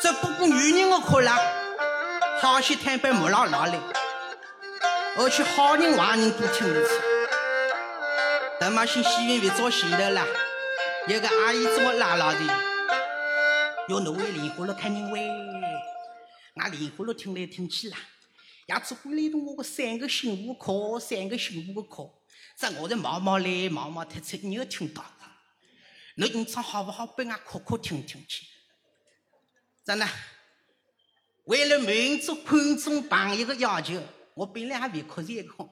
[0.00, 1.32] 只不过女人的哭了，
[2.40, 3.80] 好些坦白木老老嘞，
[5.18, 6.94] 而且好人坏人都听得出。
[8.60, 10.24] 等嘛先洗完别早前头了，
[11.08, 12.38] 有个阿姨这么拉拉的，
[13.88, 15.55] 要侬为莲花了看人喂。
[16.66, 17.96] 俺莲花落听来听去啦，
[18.66, 22.10] 也只会来动我个三个幸福课，三个幸福的课。
[22.58, 25.04] 这我在毛毛来毛毛太出，你有听到？
[26.16, 27.06] 侬你唱好不好？
[27.06, 28.44] 拨俺哭哭听听去。
[29.84, 30.08] 真的，
[31.44, 34.02] 为了满足观众朋友的要求，
[34.34, 35.68] 我本来还没哭这个。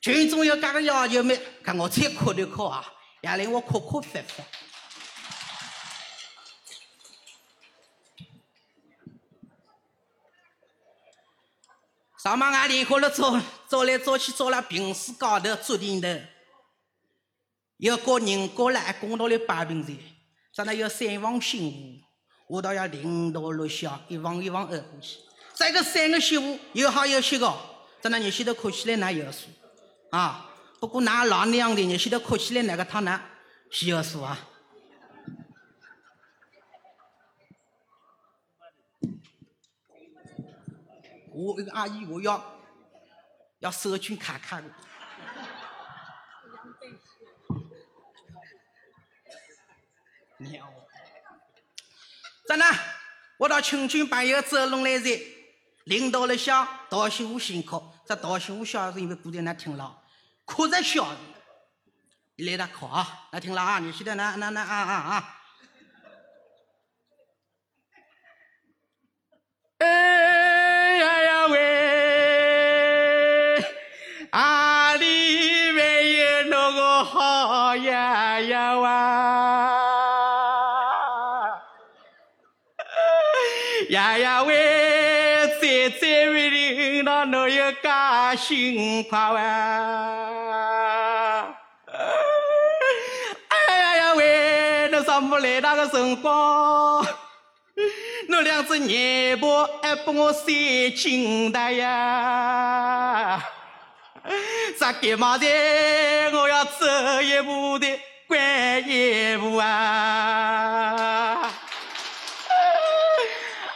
[0.00, 1.38] 群众要这个要求没？
[1.62, 2.84] 看我再哭的哭啊，
[3.20, 4.42] 也令我哭哭发发。
[12.22, 16.06] 上嘛，俺联合了走，走来走去，走了平时高头桌顶头，
[17.78, 19.92] 要搞人过来，公道里摆平在，
[20.54, 25.16] 咱那要三房新妇，我倒要领导落下，一房一房挨过去。
[25.56, 27.52] 这个三个媳妇有好有些个，
[28.00, 29.48] 咱那日些头哭起来那有数
[30.12, 30.48] 啊。
[30.78, 33.20] 不过那老娘的日些头哭起来那个汤呢，
[33.68, 34.38] 需要数啊。
[41.34, 42.60] 我一个阿姨，我要
[43.60, 44.68] 要社群卡卡的。
[52.48, 52.66] 真的，
[53.38, 55.18] 我到亲戚朋友走拢来在，
[55.84, 57.82] 领导了笑，道心湖辛苦。
[58.04, 60.02] 这道心湖笑是因为古代那听了，
[60.44, 61.08] 哭着笑。
[62.34, 65.41] 你来他考啊，来听了啊，你现在那那那啊啊啊！
[74.32, 78.88] 阿里没有那个好呀呀哇！
[83.90, 89.38] 呀呀喂，在在为领导侬有加薪快哇！
[93.50, 97.06] 哎呀呀喂，那啥没来那个辰光？
[98.28, 99.46] 那两只眼巴
[99.82, 103.01] 还把我塞紧的呀！
[104.78, 105.46] 咋干嘛的？
[106.32, 106.86] 我要走
[107.22, 107.86] 一步的，
[108.26, 108.38] 拐
[108.80, 111.50] 一步啊！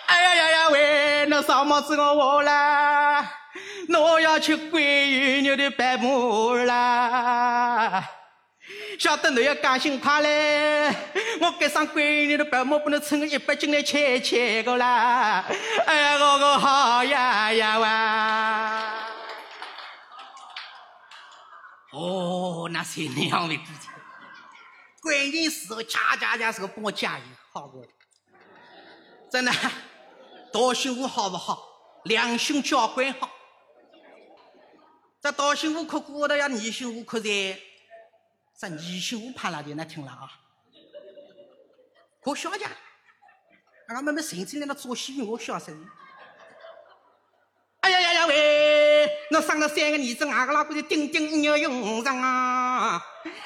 [0.06, 1.26] 哎呀呀呀喂！
[1.28, 3.30] 那上么子我我啦？
[3.88, 8.04] 我要吃桂鱼肉的白馍啦！
[8.98, 10.90] 晓得你要加薪快嘞，
[11.40, 15.44] 我给上闺女的白馍不能称个一百斤来切切个啦！
[15.86, 18.85] 哎呀，我个好呀呀哇！
[21.96, 23.88] 哦，那是两位姑姐，
[25.00, 27.86] 关键时候恰恰恰时候帮我加油，好不？
[29.30, 29.52] 真的，
[30.52, 31.66] 道心湖好不好？
[32.04, 33.30] 良心交关好。
[35.22, 37.58] 这道心湖可过得呀，二心湖可在。
[38.58, 39.74] 这二心湖怕哪的？
[39.74, 40.30] 那听了啊？
[42.20, 42.70] 可小家，
[43.88, 45.88] 俺妹妹甚至连那做戏我小声。
[47.86, 49.08] 哎呀呀呀喂！
[49.30, 53.00] 那生了三个儿子，俺个老公就顶顶要用上啊！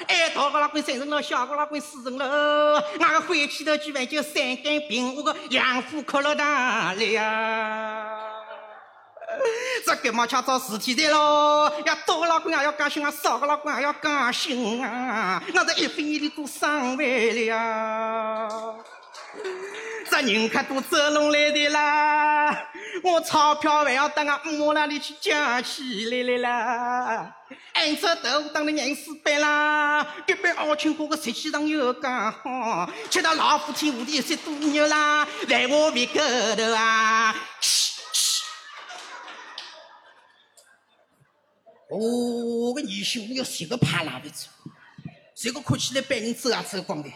[0.07, 8.17] 哎，大个老公生成了，小个老公死成了，俺个回去的居然就三根病，我个养父哭了哪里呀？
[9.85, 11.71] 这干嘛去找事体的咯？
[11.85, 18.49] 呀，大个老公也要加薪啊，少个老公也要加薪啊，那这一分一厘都伤胃了呀！
[20.11, 22.69] 这人可都走拢来的啦，
[23.01, 25.33] 我钞票还要等俺母那里去捡
[25.63, 27.35] 起来了啦。
[27.71, 36.19] 按这豆腐当的人死板啦，一般二青花个实际上又刚好，吃到老虎天无地些多牛啦，在我胃口
[36.57, 37.33] 头啊！
[41.89, 44.47] 哦，个女婿我要谁个怕拉不住，
[45.35, 47.09] 谁个哭起来被人走啊走光的？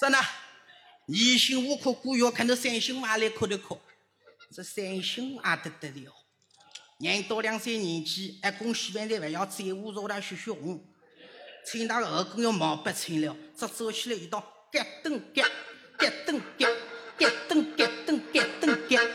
[0.00, 3.80] 真的，二心无可孤要看到三心娃来哭的哭，
[4.52, 6.12] 这三心娃得得了，
[6.98, 10.84] 人到两岁年纪，还供洗完澡还要再污糟他血血红，
[11.66, 14.40] 穿那个后跟要毛不穿了，这走起来一道
[14.72, 15.44] 咯噔咯，
[15.98, 16.68] 咯噔咯，
[17.18, 19.10] 咯噔咯噔咯噔咯，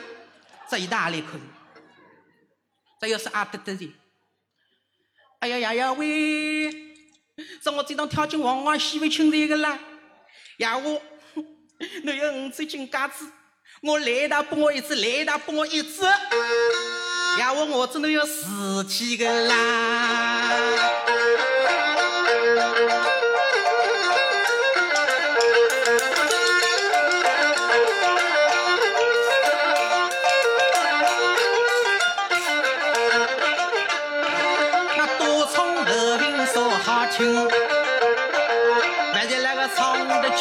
[0.69, 1.41] 这一大来可以。
[2.99, 3.93] 这又是阿德的，
[5.39, 6.71] 哎呀呀呀喂！
[7.63, 9.79] 这我这趟跳进黄花西围青的个啦，
[10.57, 11.01] 呀，我，
[12.03, 13.25] 侬有五只金戒指，
[13.81, 16.03] 我来一拨我一只，来一拨我一只，
[17.39, 19.55] 呀，我我真的要死千个啦！
[34.97, 37.60] 那多葱豆饼烧海青。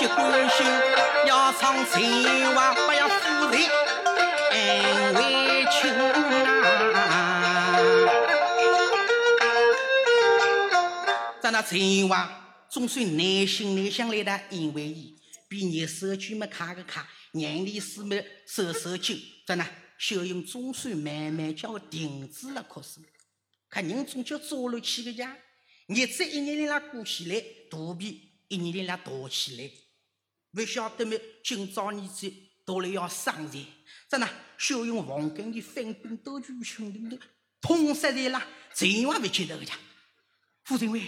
[0.00, 0.66] 结关心，
[1.26, 3.60] 要唱情话，不要负人
[5.12, 5.88] 委屈
[6.96, 7.76] 啊！
[11.42, 15.18] 咱那情话总算耐心耐想来的，因为伊
[15.50, 23.04] 比热手机么卡个卡，眼里是么手手紧，咱那小英总算慢慢叫我停止了哭声。
[23.68, 25.36] 可人总叫做了起个家，
[25.88, 28.98] 日子一年年过起来，肚皮一年年大
[29.28, 29.70] 起来。
[30.52, 31.16] 不晓得么？
[31.44, 32.32] 今朝儿子
[32.64, 33.58] 到了要生财，
[34.08, 34.28] 真呐，
[34.58, 37.22] 小用黄根的翻兵斗举群里头，
[37.60, 38.46] 痛死的啦！
[38.74, 39.74] 千万别记得个家。
[40.64, 41.00] 傅政委，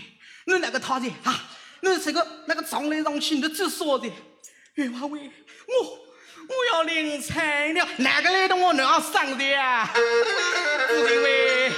[0.47, 1.51] 你那个讨债啊？
[1.81, 4.13] 你这个那个账来上去，你做啥的？
[4.75, 5.85] 袁华伟，我
[6.49, 9.87] 我要领彩了，哪个来的我能要生的啊？
[9.93, 11.73] 傅政委。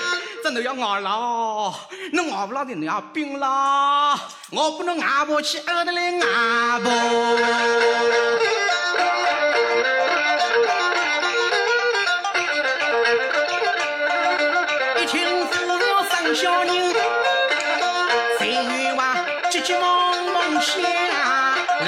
[0.45, 1.73] 真都要熬老，
[2.13, 4.15] 你熬不老的你要病老，
[4.51, 6.21] 我不侬外不起，饿得来外
[6.85, 6.91] 不。
[15.01, 15.57] 一清早
[16.11, 16.93] 生小牛，
[18.39, 20.79] 田园外急急忙忙下
[21.81, 21.87] 楼，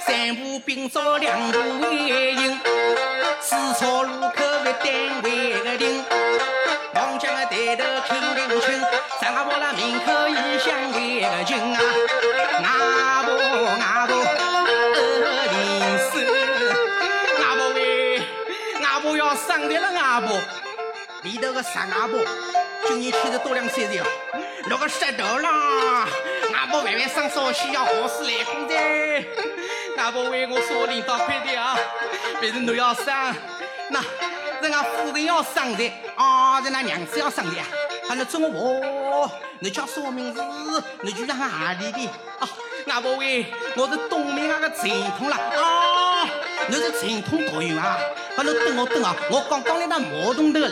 [0.00, 1.58] 三步并做两步。
[11.48, 11.80] 为个群啊，
[12.62, 13.32] 阿婆
[13.80, 15.56] 阿婆二零
[16.10, 16.12] 四，
[17.42, 18.22] 阿婆喂，
[18.84, 20.38] 阿婆要上台了阿婆，
[21.22, 22.20] 里头个傻阿婆，
[22.86, 24.04] 今年七十多两三岁哦，
[24.68, 26.06] 落个石头啦，
[26.54, 28.74] 阿婆万万生少喜要好事来过的，
[29.96, 31.78] 阿婆为我说领导快点啊，
[32.40, 33.06] 别人都要生
[33.90, 34.04] 那。
[34.60, 37.66] 人家夫人要生的，啊，人家娘子要生的啊。
[38.08, 38.10] 啊！
[38.10, 39.30] 喊侬中我，
[39.60, 40.42] 你叫什么名字？
[41.02, 42.06] 你居然哪里的？
[42.38, 42.48] 啊，
[42.88, 43.44] 阿伯喂，
[43.76, 44.88] 我是东面那个陈
[45.18, 46.26] 通了啊！
[46.68, 47.98] 你是陈通导员啊？
[48.34, 49.14] 喊侬等我等啊！
[49.30, 50.70] 我刚刚来到毛洞头了。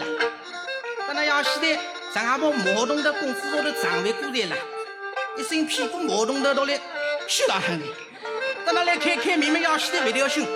[1.07, 1.79] 等那要现在
[2.15, 4.57] 上阿伯毛洞头公司上头长位过来了，
[5.37, 6.81] 一身屁股毛洞头到来
[7.29, 7.87] 虚了很的。
[8.65, 10.47] 等那来开开明明要现在不条心。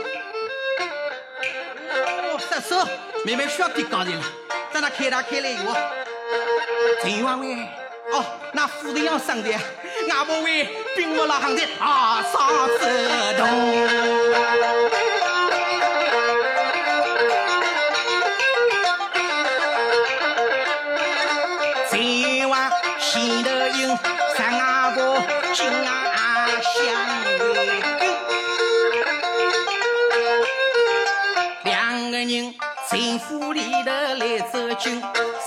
[1.90, 2.88] 哦，杀手。
[3.22, 4.24] 妹妹需要点高人了，
[4.72, 5.76] 在那开大开来以后，
[7.02, 7.54] 陈王伟，
[8.12, 9.50] 哦，那夫人要上的，
[10.12, 12.38] 阿伯伟并不老行的啊，啥
[12.78, 12.80] 子
[13.36, 13.46] 动？
[21.90, 22.70] 陈王
[23.00, 23.98] 心头有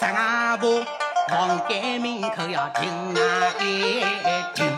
[0.04, 0.84] 三阿婆，
[1.30, 4.78] 房间门口要停啊一停。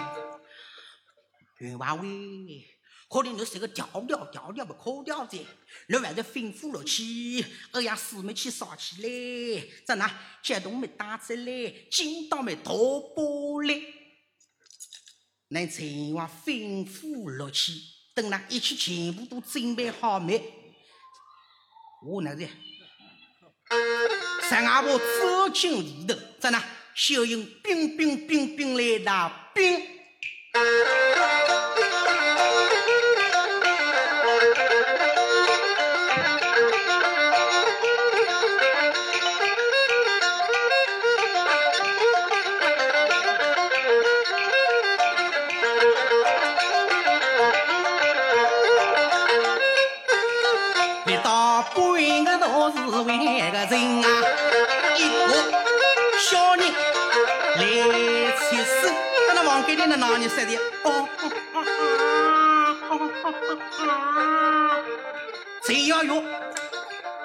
[1.58, 2.64] 袁华伟，
[3.10, 5.44] 可怜你是个调调调调不可调的，
[5.88, 10.08] 你还是吩咐了去，二呀四没去烧起来，在那
[10.44, 12.76] 激动没打出来，紧到没夺
[13.16, 13.82] 玻璃。
[15.48, 17.72] 那陈王吩咐了去，
[18.14, 20.40] 等那一切全部都准备好没？
[22.06, 22.48] 我那是，
[24.42, 26.64] 三阿婆走进里头，在那
[26.94, 29.82] 小英冰冰冰冰来打冰。
[60.16, 60.56] 房间里那哪里说的？
[60.84, 60.88] 哦
[61.20, 61.60] 哦哦
[62.90, 62.94] 哦
[63.24, 63.28] 哦
[63.80, 64.84] 哦！
[65.62, 66.24] 陈小玉，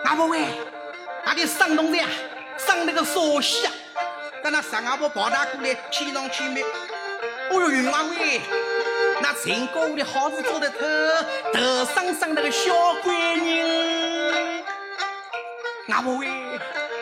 [0.04, 0.44] 阿婆喂，
[1.24, 2.08] 阿的上东的啊，
[2.58, 3.72] 上那个烧西啊，
[4.42, 6.62] 在那上阿婆跑大过来，气上气没。
[6.62, 8.40] 哦哟，云阿喂，
[9.20, 10.78] 那陈高屋的好事做得头，
[11.54, 12.74] 头上上那个小
[13.04, 14.64] 官人。
[15.90, 16.26] 阿婆喂，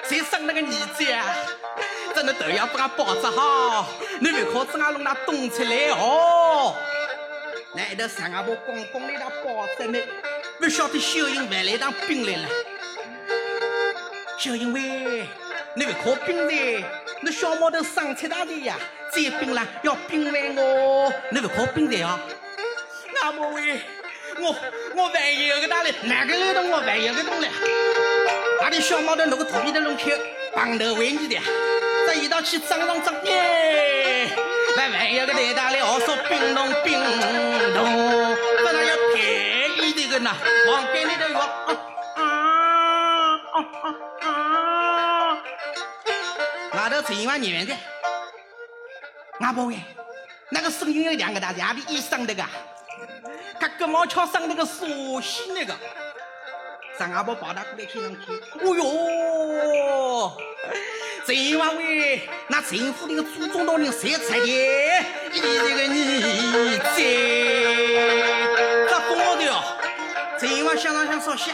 [0.05, 1.25] 谁生那个儿子啊？
[2.19, 3.87] 真的都要把他包扎好，
[4.19, 6.75] 你不靠子阿弄那动出来哦。
[7.73, 10.01] 那一头上阿婆公公来那包着呢，
[10.59, 12.49] 不晓得小英买来当兵来了。
[14.37, 15.29] 小英喂，
[15.75, 16.85] 你不靠兵的，
[17.21, 18.75] 你小毛头上菜大的呀，
[19.15, 22.19] 这兵了要兵完我，你不靠兵的啊？
[23.23, 23.81] 阿婆喂，
[24.41, 24.57] 我
[24.97, 27.49] 我万一有个大嘞，哪个来动我万一个动嘞？
[28.61, 30.11] 那里小毛头那个土皮的龙口，
[30.53, 31.41] 帮头为你的，
[32.09, 34.31] 这一道去张上张耶！
[34.79, 36.99] 万万一个来大来，我说冰冻冰
[37.75, 37.85] 冻，
[38.57, 40.35] 这那要便宜的个呐，
[40.67, 41.39] 房间里头说
[42.15, 42.23] 啊
[43.53, 43.87] 啊啊
[44.23, 45.37] 啊！
[46.73, 47.77] 外头陈万年的，
[49.41, 49.79] 阿婆喂，
[50.49, 52.43] 那个声音有两个大家的医生那个，
[53.61, 55.77] 他根毛桥上那个熟悉那个。
[56.99, 58.33] 张阿婆抱他过来听上去，
[58.65, 60.33] 哦哟，
[61.29, 64.47] 陈王伟，那陈府里的祖宗老人谁才的？
[65.31, 67.03] 你这个儿子，
[68.89, 69.43] 这公老头，
[70.41, 71.51] 陈王想上想少些，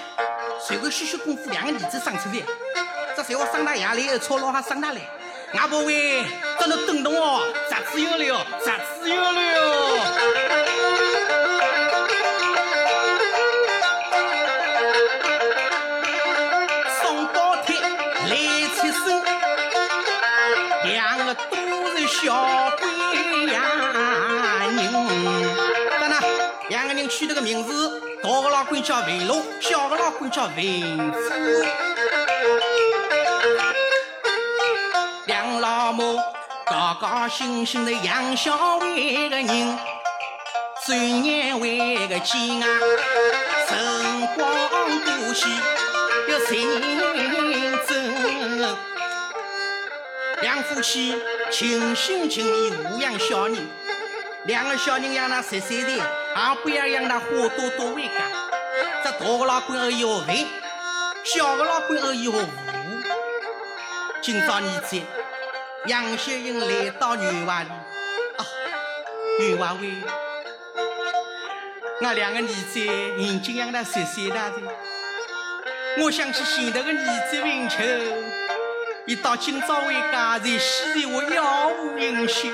[0.65, 2.41] 随后许许功夫两个儿子生出来，
[3.17, 5.01] 这随后上大衙里，操老汉上大来，
[5.55, 6.23] 俺不喂，
[6.61, 10.64] 在那等着我，啥子有了，啥子有了。
[22.25, 22.33] 小
[22.79, 22.89] 鬼
[23.53, 23.61] 呀
[24.65, 24.91] 人，
[26.01, 26.19] 那那
[26.71, 31.15] 两个人取了个名字，大个老倌叫文龙，小个老倌叫文虎。
[35.27, 36.19] 两老母
[36.65, 39.79] 高高兴兴的养小伟个人，
[40.87, 42.67] 转眼为个见啊，
[43.69, 45.47] 辰光过去
[46.31, 47.95] 有十年走，
[50.41, 51.15] 两夫妻
[51.57, 53.57] 尽心尽意抚养小人，
[54.47, 56.03] 两个小人养那十岁的，也
[56.65, 58.11] 不要养那花多多为家。
[59.05, 60.47] 这大个老倌而已学文，
[61.23, 62.45] 小个老倌而已学武。
[64.21, 65.01] 今朝儿子
[65.87, 68.45] 杨秀英来到女娃里，啊，
[69.39, 69.93] 女娃喂，
[72.01, 74.57] 我两个儿子已经养了十岁了的。
[75.99, 77.77] 我想起前头个儿子文秋，
[79.07, 82.51] 一到今朝回家，在西里我杳无音讯，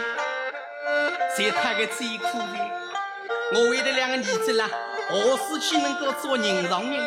[1.38, 2.59] 在他的最苦的。
[3.55, 4.68] 我为了两个儿子啦，
[5.09, 7.07] 何时去能够做人上人？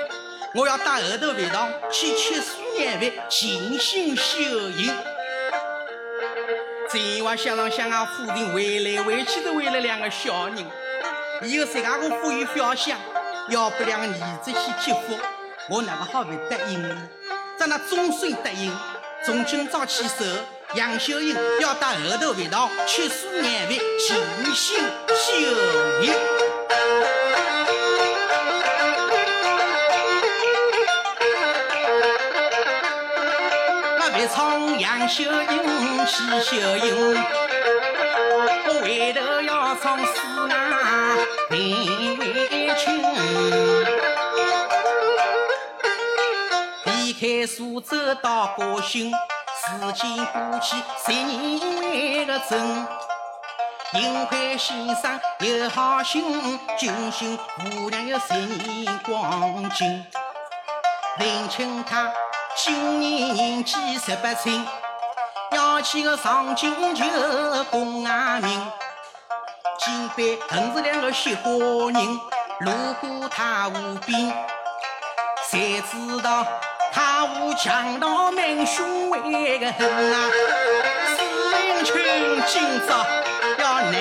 [0.55, 4.95] 我要到后头饭堂去吃素年饭，静心修行。
[6.89, 10.65] 这话想上想啊，夫人回来回去都为了两个小人，
[11.41, 12.97] 以后谁家个富裕表想，
[13.49, 15.19] 要不两个儿子去接福，
[15.69, 17.09] 我哪个好会答应呢？
[17.57, 18.71] 咱那终身答应，
[19.25, 20.15] 从今朝起手，
[20.75, 25.15] 杨秀英要到后头饭堂吃素年饭，静心修
[26.01, 26.13] 行。
[34.33, 37.15] 唱杨秀英去秀英，
[38.67, 40.13] 我回头要唱四
[40.49, 41.17] 啊
[47.23, 52.87] 开苏州到高兴，时间过去十年为个整。
[53.93, 60.05] 银环先生有好心，君心姑娘有十年光景。
[61.17, 62.11] 林清他。
[62.57, 64.51] 今年年纪十八岁，
[65.51, 67.05] 要去个上京求
[67.71, 68.69] 功啊名。
[69.79, 72.19] 金杯横是两个雪花人，
[72.59, 74.27] 路过太湖边，
[75.49, 75.57] 才
[75.89, 76.45] 知道
[76.93, 80.29] 太湖强盗蛮凶为个狠啊！
[81.17, 81.23] 史
[81.67, 81.95] 英群
[82.45, 83.03] 今朝
[83.57, 83.95] 要难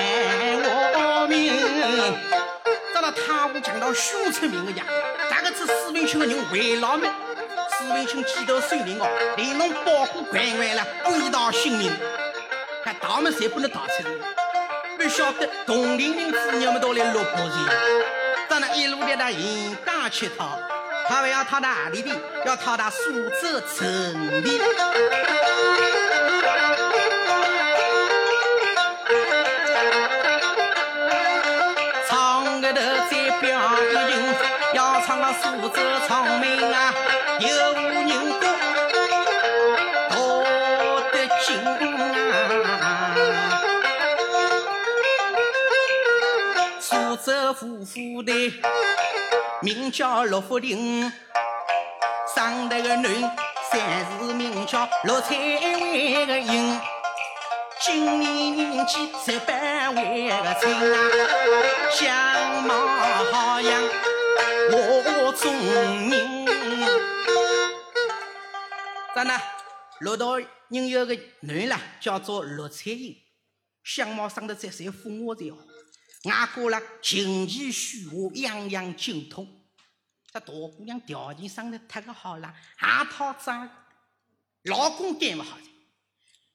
[0.61, 1.51] 我命，
[2.93, 4.83] 到了太湖强盗凶出名个呀！
[5.27, 7.09] 大个子史文群个人为老们。
[7.79, 11.91] 史文清几头水灵哦，连侬保护关完了，危到性命，
[12.85, 14.11] 还逃么侪不能逃出来。
[14.95, 17.55] 不晓得同龄人子女们都来落魄噻，
[18.47, 20.59] 在那一路的那沿江乞讨，
[21.07, 22.09] 他还要讨到哪里的？
[22.45, 24.61] 要讨到苏州城里。
[32.09, 32.79] 唱个头
[33.09, 33.59] 再表
[34.09, 34.35] 演，
[34.73, 35.77] 要唱到苏州
[36.07, 36.93] 长门啊！
[37.39, 38.47] 有人歌
[47.53, 48.33] 夫妇的
[49.61, 51.11] 名叫陆福林，
[52.35, 53.07] 生得个女
[53.71, 56.79] 三是名叫陆彩薇个英，
[57.81, 60.69] 今年年纪十八为个青。
[60.71, 60.97] 啊，
[61.91, 62.73] 相貌
[63.31, 63.81] 好像
[64.71, 65.53] 我中
[66.09, 66.45] 人。
[69.15, 69.39] 咱呢，
[69.99, 70.47] 陆道人
[70.89, 73.15] 有个囡啦，叫做陆彩英，
[73.83, 75.57] 相貌生得再侪风华的哦，
[76.23, 79.47] 外加啦琴棋书画样样精通。
[80.31, 83.69] 这大姑娘条件生得太个好了，还讨债，
[84.63, 85.57] 老公干不好。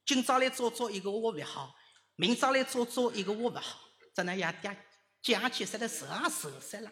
[0.04, 1.74] 今朝来做做一个我不好，
[2.16, 3.80] 明朝来做做一个我不好，
[4.14, 4.76] 咱那爷爹
[5.22, 6.90] 讲起实在受啊受死了。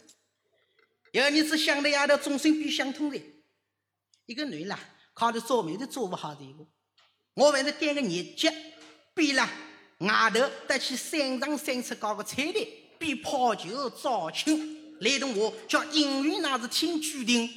[1.12, 3.20] 有儿子想的丫头终身比相通的，
[4.26, 4.78] 一个女啦。
[5.14, 6.66] 靠着做媒都做不好的一个，
[7.32, 8.52] 我反正点个日节，
[9.14, 9.48] 比了
[9.98, 12.68] 外头得去山上山出搞个彩电，
[12.98, 17.48] 比泡酒招亲，来同我叫姻缘那是听注定，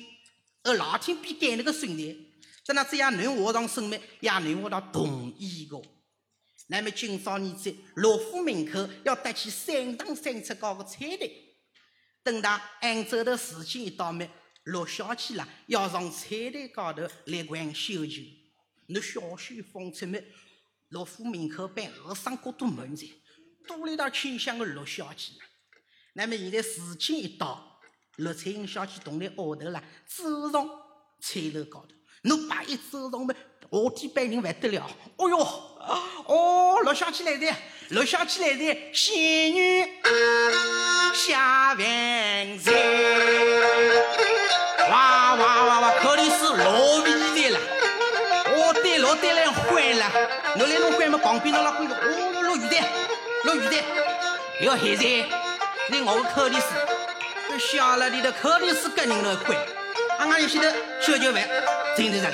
[0.63, 2.15] 而老天比改那个顺的，
[2.63, 5.81] 在那这样男我当生命，也男我当同意个。
[6.67, 11.29] 那么今朝你在罗府门口要得去山上山出搞个彩电，
[12.23, 14.29] 等到按照的时间一到没？
[14.63, 18.21] 罗小姐啦，要上彩台高头来玩绣球。
[18.87, 20.23] 那小心放出门，
[20.89, 23.05] 陆府门口办和尚国都门在，
[23.67, 25.33] 多了一道清香的陆小姐。
[26.13, 27.79] 那么现在时间一到，
[28.17, 30.67] 陆彩英小姐同来后头啦，走上
[31.21, 31.95] 彩楼高头。
[32.23, 33.35] 侬把一走上门，
[33.69, 34.89] 下地班人不得了。
[35.17, 35.37] 哦哟，
[36.25, 37.55] 哦，陆小姐来的，
[37.91, 39.85] 陆小姐来的，仙女
[41.13, 43.48] 下凡在。
[50.59, 51.17] 了，我来弄坏么？
[51.17, 52.75] 旁边那老鬼子，哦，落雨的，
[53.45, 53.81] 落雨的，
[54.61, 55.03] 要现在
[55.89, 56.65] 你我口里是，
[57.49, 59.57] 这小了你的口里是跟人来混，
[60.19, 61.47] 俺俺有些的小酒饭，
[61.95, 62.27] 真的是。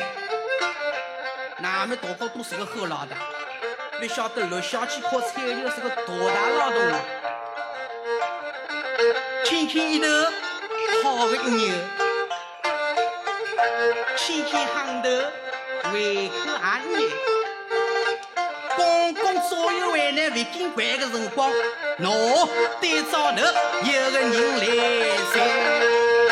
[1.64, 3.16] 俺们大家都是个好老大，
[4.00, 6.96] 不晓得陆小姐靠彩油是个多大劳动力，
[9.44, 11.74] 轻轻一头好个牛，
[14.16, 15.10] 轻轻喊头
[15.94, 16.34] 胃口
[16.90, 17.35] 也热，
[18.76, 21.50] 公公左右为难未见怪的辰光，
[22.00, 22.48] 喏，
[22.82, 23.38] 对照头
[23.84, 24.64] 有个人来
[25.34, 26.25] 噻。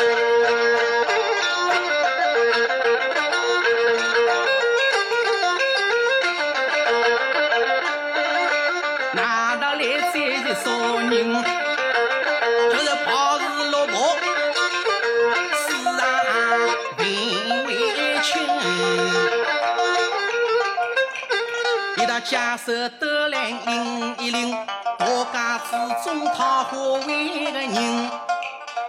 [22.56, 24.56] 手得来拎一拎，
[24.98, 25.70] 大家之
[26.04, 26.72] 中讨花
[27.06, 28.10] 为个人，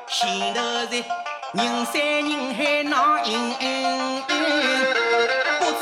[0.07, 0.61] 前头
[0.91, 1.03] 是
[1.53, 4.23] 人山人海闹盈盈，
[5.59, 5.73] 不知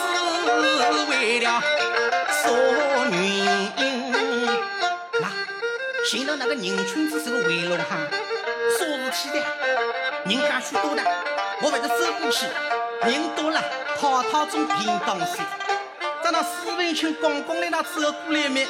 [1.09, 1.61] 为了
[2.29, 2.49] 啥
[3.11, 3.13] 原
[3.77, 3.83] 因。
[6.09, 7.97] 寻到那个人群子是个围龙哈，
[8.79, 9.45] 啥事体的？
[10.25, 11.03] 人家许多的，
[11.61, 12.45] 我不是走过去，
[13.01, 13.61] 人多了，
[13.99, 15.41] 套套中便当西。
[16.23, 18.65] 等到史文清刚刚来那走过来没？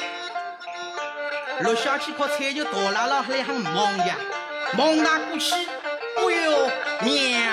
[1.60, 4.16] 陆小姐靠菜就大拉拉来很忙呀，
[4.76, 6.70] 忙那过去，哎呦，
[7.02, 7.50] 妙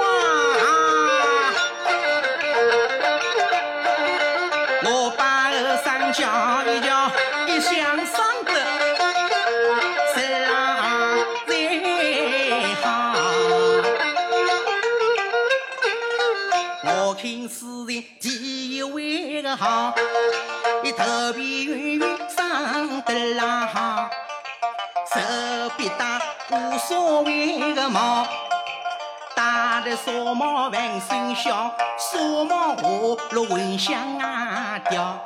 [0.00, 0.13] 啊！
[17.34, 19.92] 听诗人第一位个好，
[20.84, 24.08] 一头皮圆圆长得拉好，
[25.12, 28.24] 手臂大无所谓个毛，
[29.34, 32.82] 戴的纱帽万声笑，纱帽下
[33.32, 35.18] 落蚊香啊掉。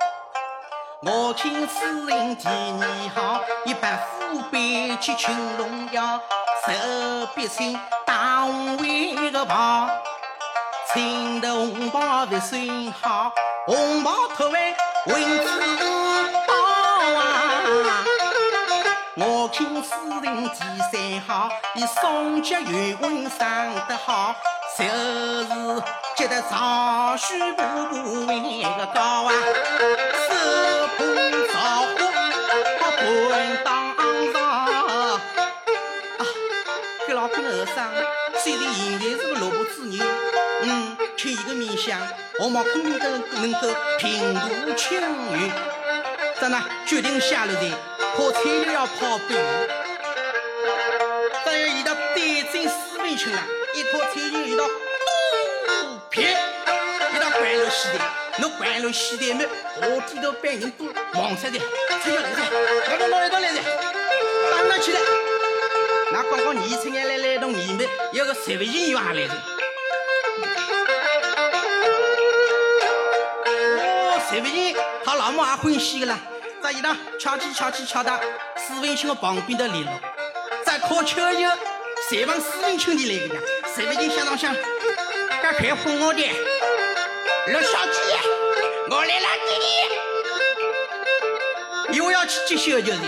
[1.03, 6.19] 我听诗人第二好，一把虎背去群龙腰，
[6.67, 6.73] 手
[7.35, 9.91] 臂轻大红围个袍。
[10.95, 12.61] 青的红包的算
[13.03, 13.31] 好，
[13.67, 14.75] 红包托为
[15.07, 15.47] 文字
[16.47, 16.55] 包
[17.15, 18.05] 啊！
[19.17, 19.91] 我听诗
[20.23, 20.59] 人第
[20.91, 24.35] 三好，以双脚圆稳上得好，
[24.79, 25.83] 就是
[26.17, 29.33] 接得长须步步为个高啊，
[30.27, 30.31] 手
[30.97, 30.99] 捧
[31.49, 31.59] 桃
[32.81, 32.99] 花半
[33.63, 33.69] 当
[34.33, 35.21] 上啊！
[37.07, 37.77] 给老板和尚，
[38.43, 40.03] 虽然现在是个落魄之年。
[41.19, 42.01] 嗯，吃一个面相，
[42.39, 43.09] 我们肯定都
[43.41, 45.01] 能够平步青
[45.33, 45.51] 云。
[46.41, 47.69] 咱呢决定下了的，
[48.17, 49.29] 跑菜又要跑半。
[51.45, 54.71] 等要遇到对阵四分球了，一套菜就遇到虎
[56.09, 58.05] 皮，一到关路西的，
[58.39, 59.45] 那关路西的么？
[59.83, 60.85] 我低头班人都
[61.15, 61.59] 忙出的，
[62.01, 62.43] 菜要来噻，
[62.87, 63.61] 快快来到来噻，
[64.53, 65.01] 打了起来。
[66.13, 69.35] 那刚刚年青人来来动你们，有个十万斤又还来着。
[74.31, 76.19] 这不行，他老母也欢喜个啦。
[76.63, 78.21] 这一趟敲起敲起敲到
[78.57, 80.01] 史文清的旁边的来了，
[80.67, 81.41] 再靠巧就
[82.11, 83.41] 谁帮史文清的来个呀？
[83.75, 84.55] 谁不行想当想，
[85.43, 86.21] 该开哄我的，
[87.47, 87.99] 陆小姐，
[88.91, 89.55] 我来了弟
[91.93, 93.01] 弟，又要去接小舅子，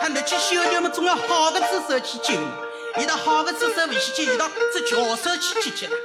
[0.00, 2.48] 他那接小舅嘛，总要好的姿势去接嘛。
[2.98, 5.96] 遇到好的姿势不去接，遇到只脚手去接接了，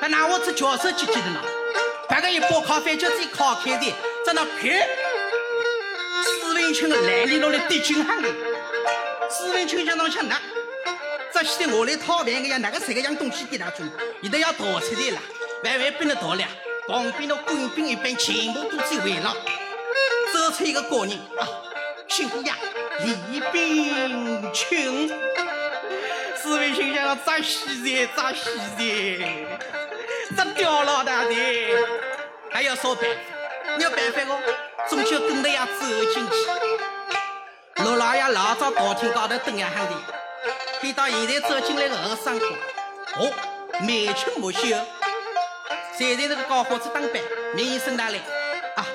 [0.00, 1.40] 还拿我只脚手去接的呢？
[2.10, 3.94] 半个一包咖啡，就自己烤开的，
[4.26, 4.68] 在那拍。
[6.24, 8.28] 史文清的来里落来对军喊的，
[9.30, 10.36] 史文清想当想那，
[11.32, 13.86] 这现在我来讨饭的呀，哪个谁个样东西给他做？
[14.20, 15.20] 现在要逃出来了，
[15.62, 16.44] 万万不能逃了。
[16.88, 19.32] 旁边的官兵一般全部都在围绕，
[20.32, 21.46] 走出一个高人啊，
[22.08, 22.58] 姓李呀，
[23.04, 25.08] 李炳清。
[26.42, 29.89] 史文清想要扎西子，扎西子。
[30.36, 31.34] 这刁老大的
[32.50, 34.38] 还要说办法，没有办法哦，
[34.88, 37.82] 终究跟着要走进去。
[37.84, 39.92] 陆老爷老早大厅高头等呀喊的，
[40.80, 42.46] 看到现在走进来个和尚哥，
[43.16, 43.32] 哦，
[43.80, 44.60] 眉清目秀，
[45.98, 47.12] 站在这个高伙子打扮，
[47.54, 48.18] 名声大来
[48.76, 48.86] 啊！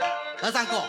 [0.41, 0.83] 和尚哥，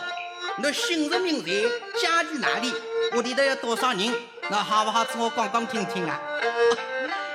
[0.57, 1.63] 你姓什名谁？
[2.01, 2.73] 家住哪里？
[3.13, 4.13] 屋里头有多少人？
[4.49, 5.03] 那好不好？
[5.03, 6.19] 自我讲讲听听啊！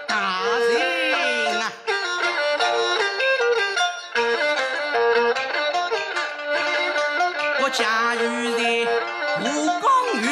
[0.07, 0.92] 大人
[8.23, 8.63] 住在
[9.41, 9.83] 吴江
[10.23, 10.25] 县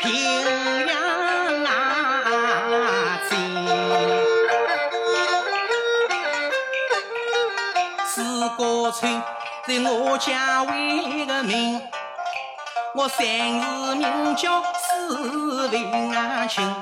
[0.00, 0.06] 平
[0.86, 0.90] 阳
[8.92, 9.00] 镇
[9.66, 11.82] 在我家为个名
[12.94, 16.72] 我姓字名叫史文清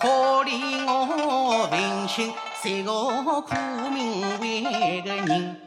[0.00, 0.08] 可
[0.44, 2.32] 怜我文清
[2.62, 2.92] 是个
[3.42, 3.54] 苦
[3.90, 4.40] 命
[5.04, 5.65] 的人。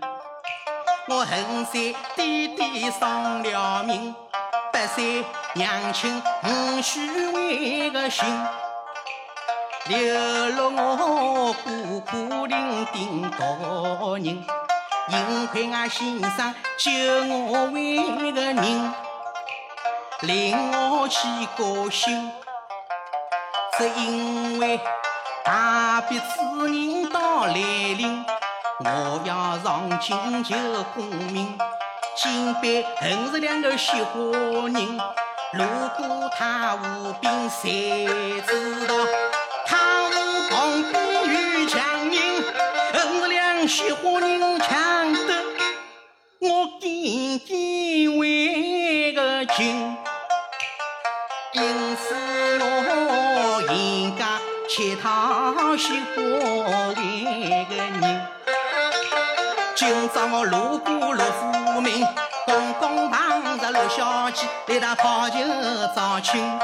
[1.11, 4.14] 我恨山爹爹丧了命，
[4.72, 5.26] 百岁
[5.56, 8.23] 娘亲无须为个心。
[9.88, 14.45] 流落我孤苦伶仃多人，
[15.10, 16.91] 幸亏俺先生救
[17.26, 18.94] 我为个人，
[20.22, 21.27] 令我去
[21.57, 22.31] 高兴。
[23.80, 24.80] 只因为
[25.44, 26.26] 大别之
[26.68, 28.23] 人到来临，
[28.81, 30.56] 我要上京求
[30.95, 31.57] 功名。
[32.15, 34.22] 金杯恨是两个惜花
[34.69, 34.97] 人，
[35.51, 35.64] 如
[35.97, 38.95] 果他无病，谁知道？
[40.49, 40.93] 旁边
[41.60, 41.77] 有强
[42.10, 42.18] 人，
[42.93, 45.43] 恨是两雪花人抢得
[46.39, 49.97] 我紧紧为个情，
[51.51, 52.15] 因此
[52.61, 54.26] 我应该
[54.69, 57.09] 乞讨雪花为个人。
[59.80, 62.06] 今朝我路过陆府门，
[62.45, 65.38] 刚刚碰着陆小姐来打泡酒
[65.95, 66.60] 招亲。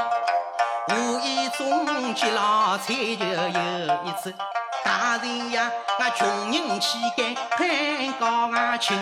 [0.90, 4.34] 无意中接了彩就有一次，
[4.84, 8.94] 大人呀，俺穷人岂敢攀高俺亲？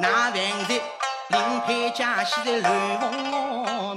[0.00, 0.82] 那万岁
[1.28, 3.94] 临配佳喜的乱奉我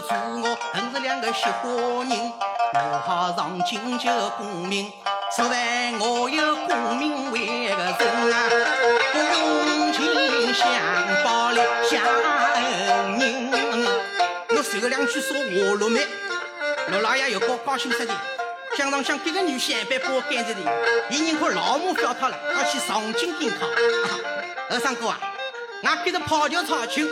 [0.00, 0.08] 心，
[0.40, 1.68] 侬助我恨是两个惜花
[2.04, 2.32] 人，
[2.74, 4.92] 我好上京求功名，
[5.36, 8.36] 说来我有功名为个人啊，
[9.12, 10.66] 恭敬相。
[11.88, 12.02] 下
[12.54, 13.50] 恩人，
[14.50, 16.06] 我随个两句说话落眉，
[16.88, 18.14] 陆老爷又高高兴死的，
[18.76, 20.60] 想当想别个女婿一般把我赶着的，
[21.10, 23.66] 一人可老母表他了，要去上京赶考。
[24.70, 25.18] 二三哥啊，
[25.82, 27.06] 俺跟着泡酒炒酒，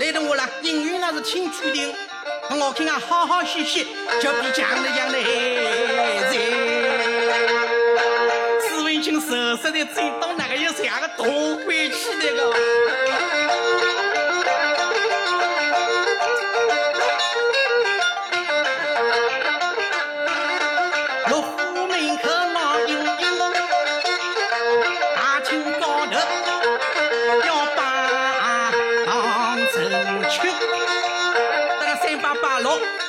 [0.00, 1.94] 来的我了，姻缘那是听注定，
[2.50, 3.84] 我看啊好好歇歇，
[4.20, 5.22] 就比将来将来
[6.30, 6.38] 在。
[8.68, 11.24] 朱文清瑟瑟的最多，哪个有这样个大
[11.64, 12.54] 鬼气那个？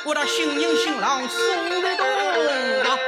[0.02, 1.38] 我的新人新郎送
[1.82, 2.06] 得动
[2.84, 2.98] 啊！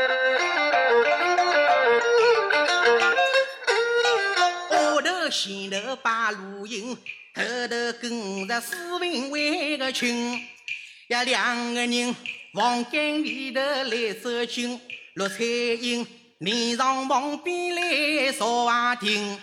[4.69, 10.39] 后头前头把路引，后头跟着史文为个亲，
[11.09, 12.15] 呀两个人
[12.55, 14.79] 房间里头来走近，
[15.15, 16.07] 陆彩英
[16.39, 19.41] 面上旁边来说话听，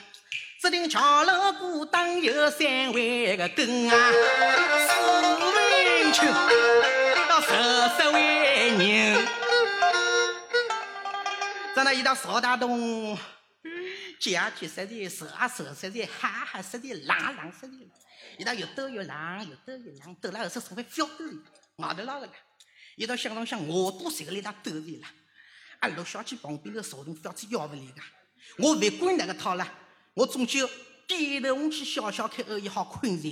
[0.61, 5.39] 只听桥楼鼓当有三位个跟啊，史文
[7.49, 7.57] 清。
[7.57, 9.27] 十三位人，
[11.75, 13.17] 在那一到邵大东，
[14.19, 17.73] 讲起实的，说啊说实的，哈哈实的，浪浪实的，
[18.37, 21.33] 一到又抖又浪，又抖又浪，抖了后是稍微飘抖的，
[21.77, 22.33] 外头拉了个，
[22.95, 25.07] 一到想当想，我多谁个来当抖的了？
[25.79, 28.01] 啊，陆小姐旁边的邵东小子要不来的，
[28.59, 29.67] 我不管那个套了，
[30.13, 30.69] 我终究
[31.07, 33.29] 低头去笑笑看，而已好困在，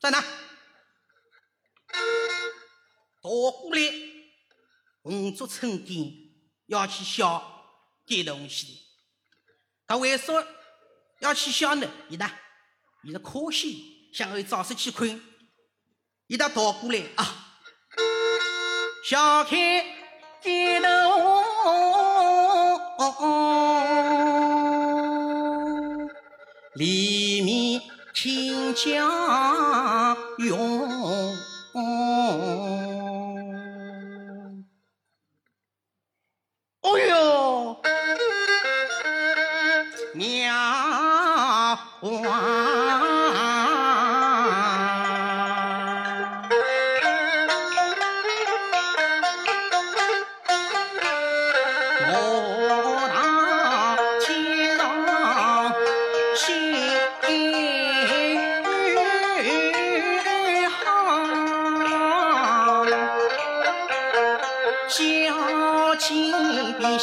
[0.00, 0.24] 在哪？
[3.22, 3.80] 倒过来，
[5.02, 6.12] 红烛春天
[6.66, 7.64] 要去笑
[8.04, 8.80] 这东西。
[9.86, 10.32] 他为啥
[11.20, 11.88] 要去笑呢？
[12.08, 12.28] 伊呢？
[13.04, 15.22] 伊是可惜，想要早些去困。
[16.26, 17.60] 伊他倒过来啊，
[19.04, 19.56] 笑看
[20.40, 20.88] 街头
[26.74, 27.80] 里面
[28.12, 31.01] 听江涌。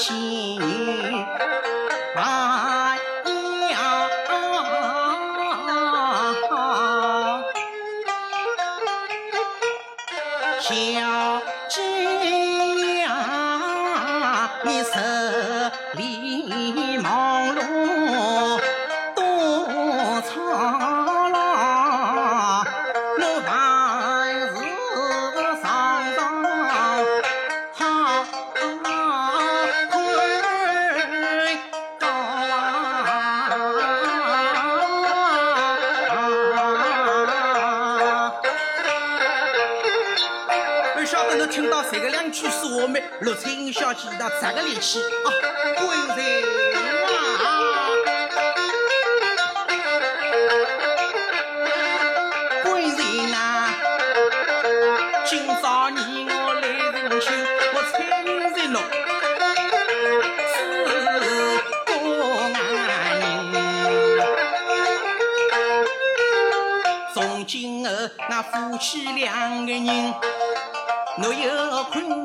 [0.10, 1.19] 心。
[43.99, 45.27] 彩英小姐她这个力气啊，
[45.77, 45.84] 滚
[46.15, 46.17] 人
[47.43, 47.45] 啊！
[52.63, 52.99] 官人
[53.34, 53.38] 啊，
[55.26, 55.30] 今
[55.61, 55.99] 朝你
[56.30, 57.27] 我来人亲，
[57.73, 58.76] 我参人侬
[60.53, 60.57] 是
[61.85, 61.91] 公
[62.23, 62.55] 安
[63.19, 63.53] 人。
[67.13, 67.91] 从今后，
[68.30, 70.13] 那夫妻两个人，
[71.17, 72.19] 侬有困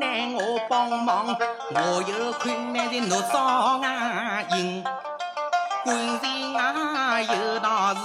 [0.69, 1.35] 帮忙，
[1.73, 4.83] 我有困难的侬找俺应。
[5.83, 7.99] 官人啊，有大事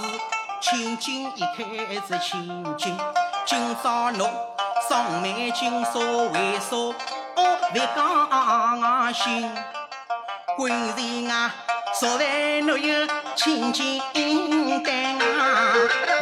[0.59, 1.55] 千金一开
[2.07, 2.41] 是千
[2.77, 2.97] 金，
[3.45, 4.29] 今朝侬
[4.87, 9.51] 上门金锁为啥哦别讲心？
[10.57, 11.53] 官人啊，
[11.99, 14.01] 昨晚侬有千金
[14.83, 15.73] 单啊，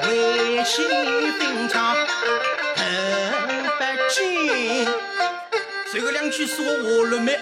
[0.07, 0.87] 为妻
[1.31, 1.93] 分长
[2.75, 4.87] 恨不尽。
[5.91, 7.33] 这个两句说话了没？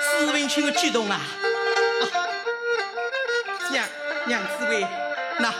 [0.00, 1.20] 史文清的激动啊！
[3.70, 3.84] 娘
[4.26, 4.86] 娘子喂，
[5.40, 5.52] 那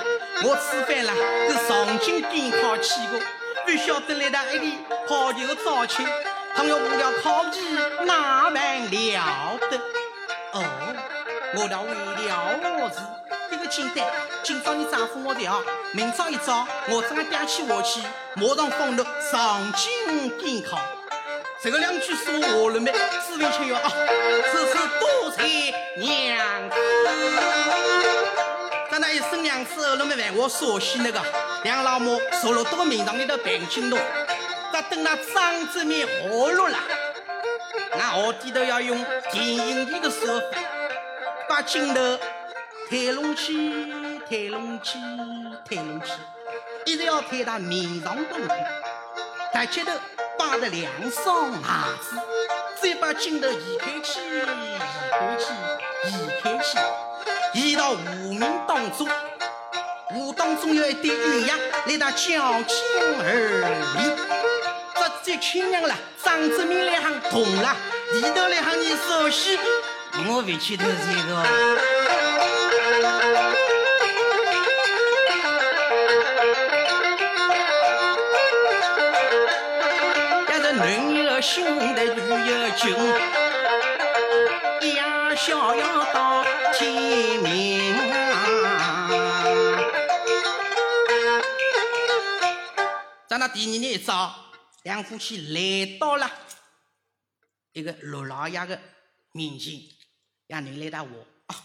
[0.45, 1.13] 我吃饭了，
[1.49, 3.21] 是上京赶考去的，
[3.67, 4.79] 不晓得来到这里
[5.09, 6.05] 考就早去，
[6.55, 7.61] 倘要误了考期，
[8.05, 9.77] 哪办了得？
[10.53, 10.63] 哦，
[11.57, 11.91] 我倒为
[12.29, 13.01] 了我事，
[13.51, 14.07] 这个简单。
[14.45, 15.61] 今朝你丈夫我调，
[15.93, 18.01] 明朝一早我正要带起我去，
[18.35, 20.81] 马上封侬上京赶考。
[21.63, 22.91] 这个两句说话了没？
[22.91, 23.93] 史文清要啊，
[24.51, 26.77] 此次多谢娘子。
[28.91, 31.23] 咱那一声娘子后，那么饭我说起那个
[31.63, 33.99] 两老母坐了多个名堂里头办金龙，
[34.73, 36.77] 咱等那张子面活络了，
[37.93, 38.99] 俺下低头要用
[39.31, 40.59] 电影里的手法，
[41.49, 42.19] 把镜头
[42.89, 43.55] 推拢起，
[44.29, 44.99] 推拢起，
[45.65, 46.11] 推拢起，
[46.87, 48.49] 一直要推到面上动去，
[49.55, 49.93] 大街头
[50.53, 51.59] 摆着两双鞋
[52.03, 52.15] 子，
[52.83, 55.47] 再把镜头移开去，移开去，
[56.11, 56.79] 移开去。
[57.55, 59.09] 移到湖面当中，
[60.09, 61.57] 湖当中有一对鸳鸯，
[61.87, 62.77] 来到交情
[63.19, 63.65] 而
[63.97, 64.11] 立。
[64.95, 67.75] 这这亲娘了，张子明来行同了，
[68.13, 69.59] 里头来喊你熟悉，
[70.29, 71.92] 我回去头这个。
[81.43, 81.65] 兄
[81.97, 82.95] 弟女有情，
[84.81, 85.03] 一夜
[85.37, 89.09] 逍遥到天明啊！
[93.27, 94.53] 在那第二天一早，
[94.85, 96.31] 两夫妻来到了
[97.73, 98.81] 一个陆老爷的
[99.33, 99.81] 面前，
[100.47, 101.57] 让人来到我啊，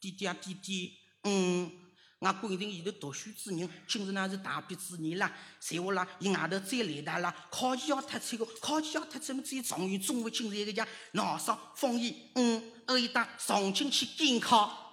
[0.00, 1.72] 弟弟啊弟弟，嗯，
[2.20, 9.42] 俺官人前头读书之人，今日呢是大比之年啦，在我啦，伊外头再来哒啦，考期要突出个，考期要突出么？
[9.42, 14.86] 只有状元中午今日一个家闹上封伊，嗯，二一当上京去监考。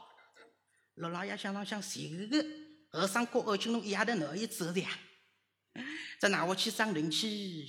[0.96, 2.46] 陆老爷想啷想，谁个
[2.92, 4.90] 和尚过二金龙一下头哪有走的呀？
[6.22, 7.68] 这拿我去上人去，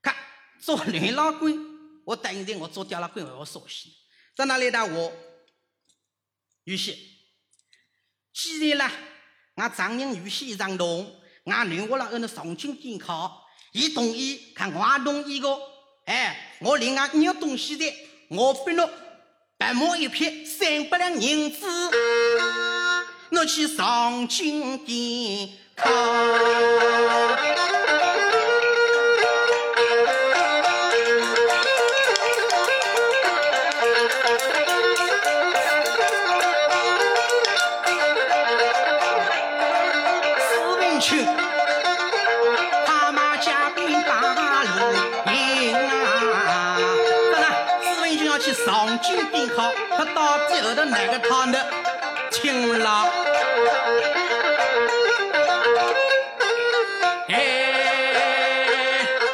[0.00, 0.14] 看
[0.60, 1.52] 做男老官，
[2.06, 3.90] 我答应的我做刁老官我说些。
[4.36, 5.12] 在哪里的我？
[6.64, 7.09] 玉玺，
[8.42, 8.90] 既然啦，
[9.56, 11.14] 俺丈人与西上动，
[11.44, 15.58] 俺男我啦跟着上京监考，伊同意，看我同意个，
[16.06, 17.84] 哎，我另外你要东西的，
[18.30, 18.88] 我给侬
[19.58, 21.66] 白毛一片三百两银子，
[23.30, 25.90] 我去上京监考。
[49.56, 51.58] 他到底后头哪个套呢？
[52.30, 53.08] 听了。
[57.28, 57.34] 哎，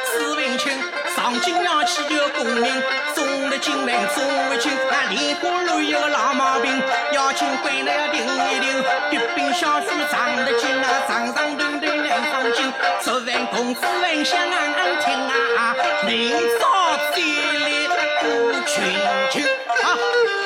[0.05, 0.71] 史文清
[1.15, 2.83] 上京要去就功名，
[3.15, 6.81] 中了京门中了京，那莲花路有个老毛病，
[7.11, 12.71] 要请官呢要定一定，必兵小婿长得紧啊，长长短短两方巾，
[13.01, 15.13] 昨晚公子问想暗暗听
[15.57, 15.75] 啊，
[16.05, 16.97] 明朝
[18.19, 18.83] 夫群
[19.31, 19.43] 情
[19.83, 20.36] 好